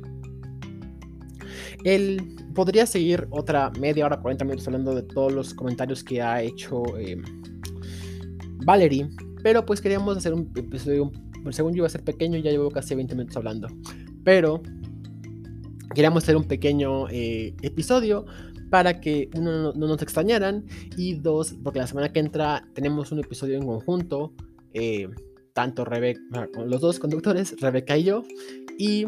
Él 1.83 2.35
podría 2.53 2.85
seguir 2.85 3.27
otra 3.29 3.71
media 3.79 4.05
hora, 4.05 4.19
40 4.19 4.43
minutos 4.45 4.67
hablando 4.67 4.95
de 4.95 5.03
todos 5.03 5.31
los 5.31 5.53
comentarios 5.53 6.03
que 6.03 6.21
ha 6.21 6.41
hecho 6.41 6.83
eh, 6.97 7.21
Valerie, 8.65 9.07
pero 9.43 9.65
pues 9.65 9.79
queríamos 9.79 10.17
hacer 10.17 10.33
un 10.33 10.51
episodio 10.55 11.11
según 11.51 11.73
yo 11.73 11.77
iba 11.77 11.87
a 11.87 11.89
ser 11.89 12.03
pequeño, 12.03 12.37
ya 12.37 12.51
llevo 12.51 12.71
casi 12.71 12.95
20 12.95 13.15
minutos 13.15 13.37
hablando. 13.37 13.67
Pero 14.23 14.61
queríamos 15.93 16.23
hacer 16.23 16.35
un 16.35 16.45
pequeño 16.45 17.09
eh, 17.09 17.55
episodio 17.61 18.25
para 18.69 18.99
que 18.99 19.29
uno 19.35 19.73
no, 19.73 19.87
nos 19.87 20.01
extrañaran 20.01 20.65
y 20.97 21.15
dos, 21.15 21.55
porque 21.63 21.79
la 21.79 21.87
semana 21.87 22.11
que 22.11 22.19
entra 22.19 22.67
tenemos 22.73 23.11
un 23.11 23.19
episodio 23.19 23.57
en 23.57 23.65
conjunto, 23.65 24.33
eh, 24.73 25.09
tanto 25.53 25.85
Rebeca, 25.85 26.47
los 26.65 26.81
dos 26.81 26.99
conductores, 26.99 27.55
Rebeca 27.59 27.97
y 27.97 28.03
yo, 28.03 28.23
y 28.77 29.05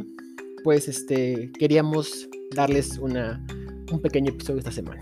pues 0.63 0.88
este, 0.88 1.52
queríamos 1.60 2.28
darles 2.56 2.97
una, 2.97 3.45
un 3.91 4.02
pequeño 4.02 4.30
episodio 4.30 4.60
esta 4.60 4.71
semana. 4.71 5.02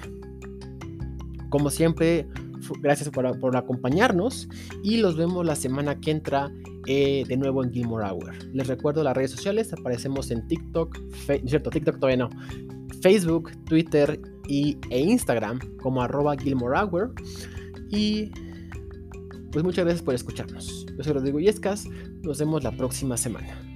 Como 1.49 1.69
siempre, 1.69 2.27
gracias 2.81 3.09
por, 3.09 3.55
acompañarnos 3.55 4.47
y 4.83 4.97
los 4.97 5.17
vemos 5.17 5.45
la 5.45 5.55
semana 5.55 5.99
que 5.99 6.11
entra 6.11 6.51
eh, 6.85 7.23
de 7.27 7.37
nuevo 7.37 7.63
en 7.63 7.71
Gilmore 7.71 8.09
Hour. 8.09 8.33
Les 8.53 8.67
recuerdo 8.67 9.03
las 9.03 9.15
redes 9.15 9.31
sociales, 9.31 9.73
aparecemos 9.73 10.31
en 10.31 10.47
TikTok, 10.47 10.97
cierto, 11.45 11.69
TikTok 11.69 11.99
todavía 11.99 12.17
no, 12.17 12.29
Facebook, 13.01 13.51
Twitter 13.65 14.19
y, 14.47 14.77
e 14.89 14.99
Instagram 14.99 15.59
como 15.81 16.01
arroba 16.01 16.35
Gilmore 16.37 16.79
Hour. 16.79 17.13
Y 17.89 18.31
pues 19.51 19.63
muchas 19.63 19.85
gracias 19.85 20.03
por 20.03 20.13
escucharnos. 20.13 20.85
Yo 20.97 21.03
soy 21.03 21.13
Rodrigo 21.13 21.39
Yescas, 21.39 21.85
nos 22.21 22.39
vemos 22.39 22.63
la 22.63 22.71
próxima 22.71 23.17
semana. 23.17 23.66